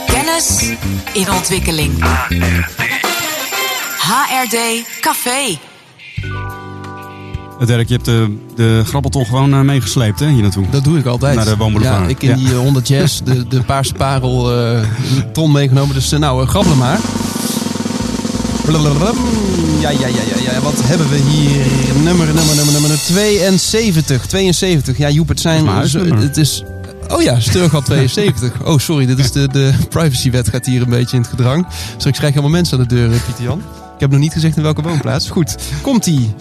Kennis 0.05 0.73
in 1.13 1.31
ontwikkeling. 1.31 2.03
HRD 3.97 4.57
Café. 5.01 5.68
Dirk, 7.65 7.87
je 7.87 7.93
hebt 7.93 8.05
de, 8.05 8.37
de 8.55 8.81
grabbelton 8.85 9.25
gewoon 9.25 9.53
uh, 9.53 9.61
meegesleept 9.61 10.19
hè, 10.19 10.29
hier 10.29 10.41
naartoe. 10.41 10.65
Dat 10.69 10.83
doe 10.83 10.97
ik 10.97 11.05
altijd. 11.05 11.35
Naar 11.35 11.45
de 11.45 11.57
woonboulevard. 11.57 12.01
Ja, 12.01 12.07
ik 12.07 12.21
in 12.21 12.29
ja. 12.29 12.35
die 12.35 12.55
100 12.55 12.87
jazz, 12.87 13.21
de, 13.23 13.47
de 13.47 13.61
paarse 13.61 13.93
parel, 13.93 14.57
uh, 14.57 14.79
ton 15.31 15.51
meegenomen. 15.51 15.95
Dus 15.95 16.09
nou, 16.09 16.45
grabbelen 16.47 16.77
maar. 16.77 16.99
Ja, 19.79 19.89
ja, 19.89 20.07
ja, 20.07 20.07
ja, 20.07 20.51
ja. 20.51 20.61
Wat 20.61 20.73
hebben 20.83 21.09
we 21.09 21.15
hier? 21.15 21.65
Nummer, 22.03 22.25
nummer, 22.25 22.55
nummer, 22.55 22.73
nummer 22.73 22.97
72. 22.99 24.25
72. 24.25 24.97
Ja, 24.97 25.09
Joep, 25.09 25.27
het 25.27 25.39
zijn... 25.39 25.67
Is, 25.67 25.93
het 25.93 26.37
is 26.37 26.63
Oh 27.11 27.21
ja, 27.21 27.39
Sturgat 27.39 27.85
72. 27.85 28.53
Oh, 28.63 28.77
sorry, 28.77 29.05
dit 29.05 29.19
is 29.19 29.31
de, 29.31 29.47
de 29.47 29.73
privacywet 29.89 30.49
gaat 30.49 30.65
hier 30.65 30.81
een 30.81 30.89
beetje 30.89 31.15
in 31.15 31.21
het 31.21 31.31
gedrang. 31.31 31.67
Straks 31.97 32.17
krijg 32.17 32.33
je 32.33 32.39
allemaal 32.39 32.57
mensen 32.59 32.77
aan 32.77 32.87
de 32.87 32.95
deur, 32.95 33.09
Pieter 33.09 33.43
Jan. 33.43 33.59
Ik 33.93 33.99
heb 33.99 34.11
nog 34.11 34.19
niet 34.19 34.33
gezegd 34.33 34.57
in 34.57 34.63
welke 34.63 34.81
woonplaats. 34.81 35.29
Goed, 35.29 35.55
komt-ie. 35.81 36.33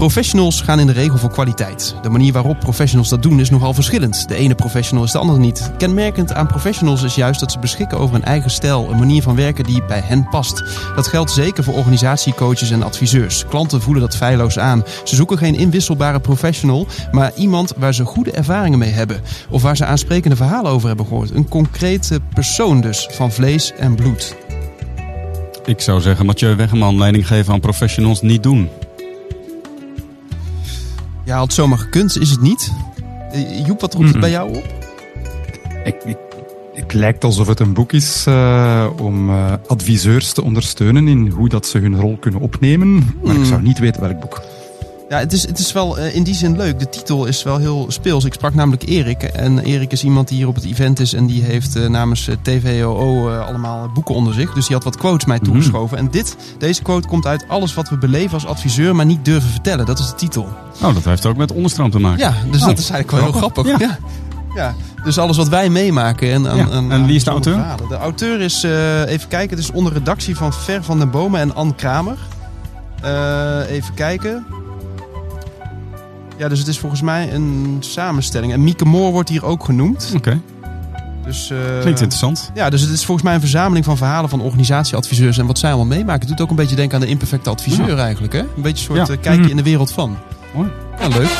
Professionals 0.00 0.60
gaan 0.60 0.80
in 0.80 0.86
de 0.86 0.92
regel 0.92 1.18
voor 1.18 1.30
kwaliteit. 1.30 1.94
De 2.02 2.08
manier 2.08 2.32
waarop 2.32 2.58
professionals 2.58 3.08
dat 3.08 3.22
doen 3.22 3.40
is 3.40 3.50
nogal 3.50 3.74
verschillend. 3.74 4.28
De 4.28 4.34
ene 4.34 4.54
professional 4.54 5.04
is 5.04 5.10
de 5.10 5.18
andere 5.18 5.38
niet. 5.38 5.70
Kenmerkend 5.78 6.32
aan 6.32 6.46
professionals 6.46 7.02
is 7.02 7.14
juist 7.14 7.40
dat 7.40 7.52
ze 7.52 7.58
beschikken 7.58 7.98
over 7.98 8.14
een 8.14 8.24
eigen 8.24 8.50
stijl, 8.50 8.90
een 8.90 8.98
manier 8.98 9.22
van 9.22 9.36
werken 9.36 9.64
die 9.64 9.84
bij 9.84 10.00
hen 10.04 10.28
past. 10.28 10.64
Dat 10.94 11.06
geldt 11.06 11.30
zeker 11.30 11.64
voor 11.64 11.74
organisatiecoaches 11.74 12.70
en 12.70 12.82
adviseurs. 12.82 13.44
Klanten 13.46 13.80
voelen 13.80 14.02
dat 14.02 14.16
feilloos 14.16 14.58
aan. 14.58 14.84
Ze 15.04 15.14
zoeken 15.14 15.38
geen 15.38 15.54
inwisselbare 15.54 16.20
professional, 16.20 16.86
maar 17.12 17.32
iemand 17.36 17.72
waar 17.76 17.94
ze 17.94 18.04
goede 18.04 18.30
ervaringen 18.30 18.78
mee 18.78 18.90
hebben. 18.90 19.20
Of 19.50 19.62
waar 19.62 19.76
ze 19.76 19.84
aansprekende 19.84 20.36
verhalen 20.36 20.70
over 20.70 20.88
hebben 20.88 21.06
gehoord. 21.06 21.30
Een 21.30 21.48
concrete 21.48 22.20
persoon 22.34 22.80
dus, 22.80 23.08
van 23.10 23.32
vlees 23.32 23.72
en 23.72 23.94
bloed. 23.94 24.36
Ik 25.64 25.80
zou 25.80 26.00
zeggen, 26.00 26.26
Mathieu 26.26 26.56
Weggeman 26.56 26.98
leiding 26.98 27.26
geven 27.26 27.52
aan 27.52 27.60
professionals 27.60 28.22
niet 28.22 28.42
doen. 28.42 28.68
Ja, 31.30 31.36
had 31.36 31.52
zomaar 31.52 31.78
gekund, 31.78 32.18
is 32.18 32.30
het 32.30 32.40
niet. 32.40 32.72
Joep, 33.66 33.80
wat 33.80 33.94
roept 33.94 34.08
het 34.08 34.20
bij 34.20 34.30
jou 34.30 34.56
op? 34.56 34.64
Ik, 35.84 36.04
ik, 36.04 36.16
het 36.74 36.92
lijkt 36.92 37.24
alsof 37.24 37.46
het 37.46 37.60
een 37.60 37.72
boek 37.72 37.92
is 37.92 38.24
uh, 38.28 38.86
om 39.00 39.30
uh, 39.30 39.52
adviseurs 39.66 40.32
te 40.32 40.42
ondersteunen 40.42 41.08
in 41.08 41.28
hoe 41.28 41.48
dat 41.48 41.66
ze 41.66 41.78
hun 41.78 42.00
rol 42.00 42.16
kunnen 42.16 42.40
opnemen. 42.40 42.94
Maar 43.22 43.34
mm. 43.34 43.40
ik 43.40 43.48
zou 43.48 43.62
niet 43.62 43.78
weten 43.78 44.00
welk 44.00 44.20
boek. 44.20 44.42
Ja, 45.10 45.18
het 45.18 45.32
is, 45.32 45.46
het 45.46 45.58
is 45.58 45.72
wel 45.72 45.98
uh, 45.98 46.14
in 46.14 46.22
die 46.22 46.34
zin 46.34 46.56
leuk. 46.56 46.78
De 46.78 46.88
titel 46.88 47.26
is 47.26 47.42
wel 47.42 47.58
heel 47.58 47.86
speels. 47.88 48.24
Ik 48.24 48.32
sprak 48.32 48.54
namelijk 48.54 48.82
Erik. 48.82 49.22
En 49.22 49.58
Erik 49.58 49.92
is 49.92 50.04
iemand 50.04 50.28
die 50.28 50.36
hier 50.36 50.48
op 50.48 50.54
het 50.54 50.64
event 50.64 51.00
is. 51.00 51.14
En 51.14 51.26
die 51.26 51.42
heeft 51.42 51.76
uh, 51.76 51.88
namens 51.88 52.28
uh, 52.28 52.34
TVOO 52.42 53.30
allemaal 53.38 53.90
boeken 53.94 54.14
onder 54.14 54.34
zich. 54.34 54.52
Dus 54.52 54.66
die 54.66 54.74
had 54.74 54.84
wat 54.84 54.96
quotes 54.96 55.24
mij 55.24 55.38
toegeschoven. 55.38 55.98
Mm. 55.98 56.04
En 56.04 56.10
dit, 56.10 56.36
deze 56.58 56.82
quote 56.82 57.08
komt 57.08 57.26
uit 57.26 57.44
alles 57.48 57.74
wat 57.74 57.88
we 57.88 57.98
beleven 57.98 58.32
als 58.32 58.46
adviseur, 58.46 58.96
maar 58.96 59.06
niet 59.06 59.24
durven 59.24 59.50
vertellen. 59.50 59.86
Dat 59.86 59.98
is 59.98 60.06
de 60.06 60.14
titel. 60.14 60.48
Oh, 60.82 60.94
dat 60.94 61.04
heeft 61.04 61.26
ook 61.26 61.36
met 61.36 61.52
onderstroom 61.52 61.90
te 61.90 61.98
maken. 61.98 62.18
Ja, 62.18 62.34
dus 62.50 62.60
oh, 62.60 62.66
dat 62.66 62.78
is 62.78 62.90
eigenlijk 62.90 63.10
wel 63.10 63.32
heel 63.32 63.40
grappig. 63.40 63.66
Ja. 63.66 63.76
ja. 63.78 63.98
ja. 64.54 64.74
Dus 65.04 65.18
alles 65.18 65.36
wat 65.36 65.48
wij 65.48 65.68
meemaken. 65.68 66.32
En, 66.32 66.42
ja. 66.42 66.68
en, 66.70 66.92
en 66.92 67.06
wie 67.06 67.16
is 67.16 67.24
de 67.24 67.30
auteur? 67.30 67.54
Verhalen. 67.54 67.88
De 67.88 67.96
auteur 67.96 68.40
is, 68.40 68.62
even 69.06 69.28
kijken, 69.28 69.56
het 69.56 69.58
is 69.58 69.70
onder 69.70 69.92
redactie 69.92 70.36
van 70.36 70.52
Ver 70.52 70.84
van 70.84 70.98
den 70.98 71.10
Bomen 71.10 71.40
en 71.40 71.54
Ann 71.54 71.74
Kramer. 71.74 72.18
even 73.68 73.94
kijken. 73.94 74.46
Ja, 76.40 76.48
dus 76.48 76.58
het 76.58 76.68
is 76.68 76.78
volgens 76.78 77.02
mij 77.02 77.32
een 77.32 77.76
samenstelling. 77.80 78.52
En 78.52 78.64
Mieke 78.64 78.84
Moor 78.84 79.12
wordt 79.12 79.28
hier 79.28 79.44
ook 79.44 79.64
genoemd. 79.64 80.12
Oké. 80.16 80.16
Okay. 80.16 80.40
Dus, 81.24 81.50
uh, 81.50 81.58
Klinkt 81.80 82.00
interessant. 82.00 82.50
Ja, 82.54 82.70
dus 82.70 82.80
het 82.80 82.90
is 82.90 83.04
volgens 83.04 83.26
mij 83.26 83.34
een 83.34 83.40
verzameling 83.40 83.84
van 83.84 83.96
verhalen 83.96 84.30
van 84.30 84.40
organisatieadviseurs 84.40 85.38
en 85.38 85.46
wat 85.46 85.58
zij 85.58 85.72
allemaal 85.72 85.96
meemaken. 85.96 86.20
Het 86.20 86.28
doet 86.28 86.40
ook 86.40 86.50
een 86.50 86.56
beetje 86.56 86.76
denken 86.76 86.94
aan 86.94 87.00
de 87.00 87.10
imperfecte 87.10 87.50
adviseur 87.50 87.96
ja. 87.96 88.04
eigenlijk. 88.04 88.32
Hè? 88.32 88.38
Een 88.38 88.48
beetje 88.56 88.88
een 88.88 88.96
soort 88.96 89.08
ja. 89.08 89.14
uh, 89.14 89.20
kijkje 89.20 89.42
mm. 89.42 89.50
in 89.50 89.56
de 89.56 89.62
wereld 89.62 89.92
van. 89.92 90.18
Mooi. 90.54 90.70
Ja, 90.98 91.08
leuk. 91.08 91.30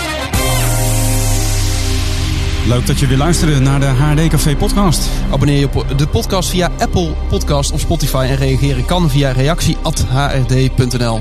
Leuk 2.66 2.86
dat 2.86 2.98
je 2.98 3.06
weer 3.06 3.18
luisterde 3.18 3.60
naar 3.60 3.80
de 3.80 3.86
HD 3.86 4.28
Café 4.28 4.56
podcast. 4.56 5.08
Abonneer 5.30 5.58
je 5.58 5.68
op 5.72 5.98
de 5.98 6.06
podcast 6.06 6.48
via 6.48 6.70
Apple 6.78 7.14
Podcast 7.28 7.72
of 7.72 7.80
Spotify 7.80 8.26
en 8.28 8.36
reageren 8.36 8.84
kan 8.84 9.10
via 9.10 9.32
reactie@hrd.nl. 9.32 11.20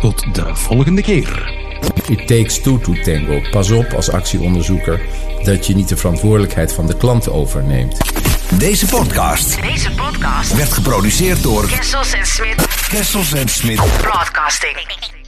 Tot 0.00 0.34
de 0.34 0.54
volgende 0.54 1.02
keer. 1.02 1.59
It 2.08 2.26
takes 2.26 2.60
two 2.62 2.78
to 2.78 2.92
tango. 2.92 3.40
Pas 3.50 3.70
op 3.70 3.92
als 3.92 4.10
actieonderzoeker 4.10 5.00
dat 5.42 5.66
je 5.66 5.74
niet 5.74 5.88
de 5.88 5.96
verantwoordelijkheid 5.96 6.72
van 6.72 6.86
de 6.86 6.96
klant 6.96 7.30
overneemt. 7.30 7.96
Deze 8.58 8.86
podcast, 8.86 9.62
Deze 9.62 9.90
podcast 9.90 10.54
werd 10.56 10.72
geproduceerd 10.72 11.42
door 11.42 11.68
Kessels 11.68 12.12
en 12.12 12.26
Smit. 12.26 12.66
Kessels 12.88 13.32
en 13.32 13.48
Smit 13.48 13.80
Broadcasting. 14.00 15.19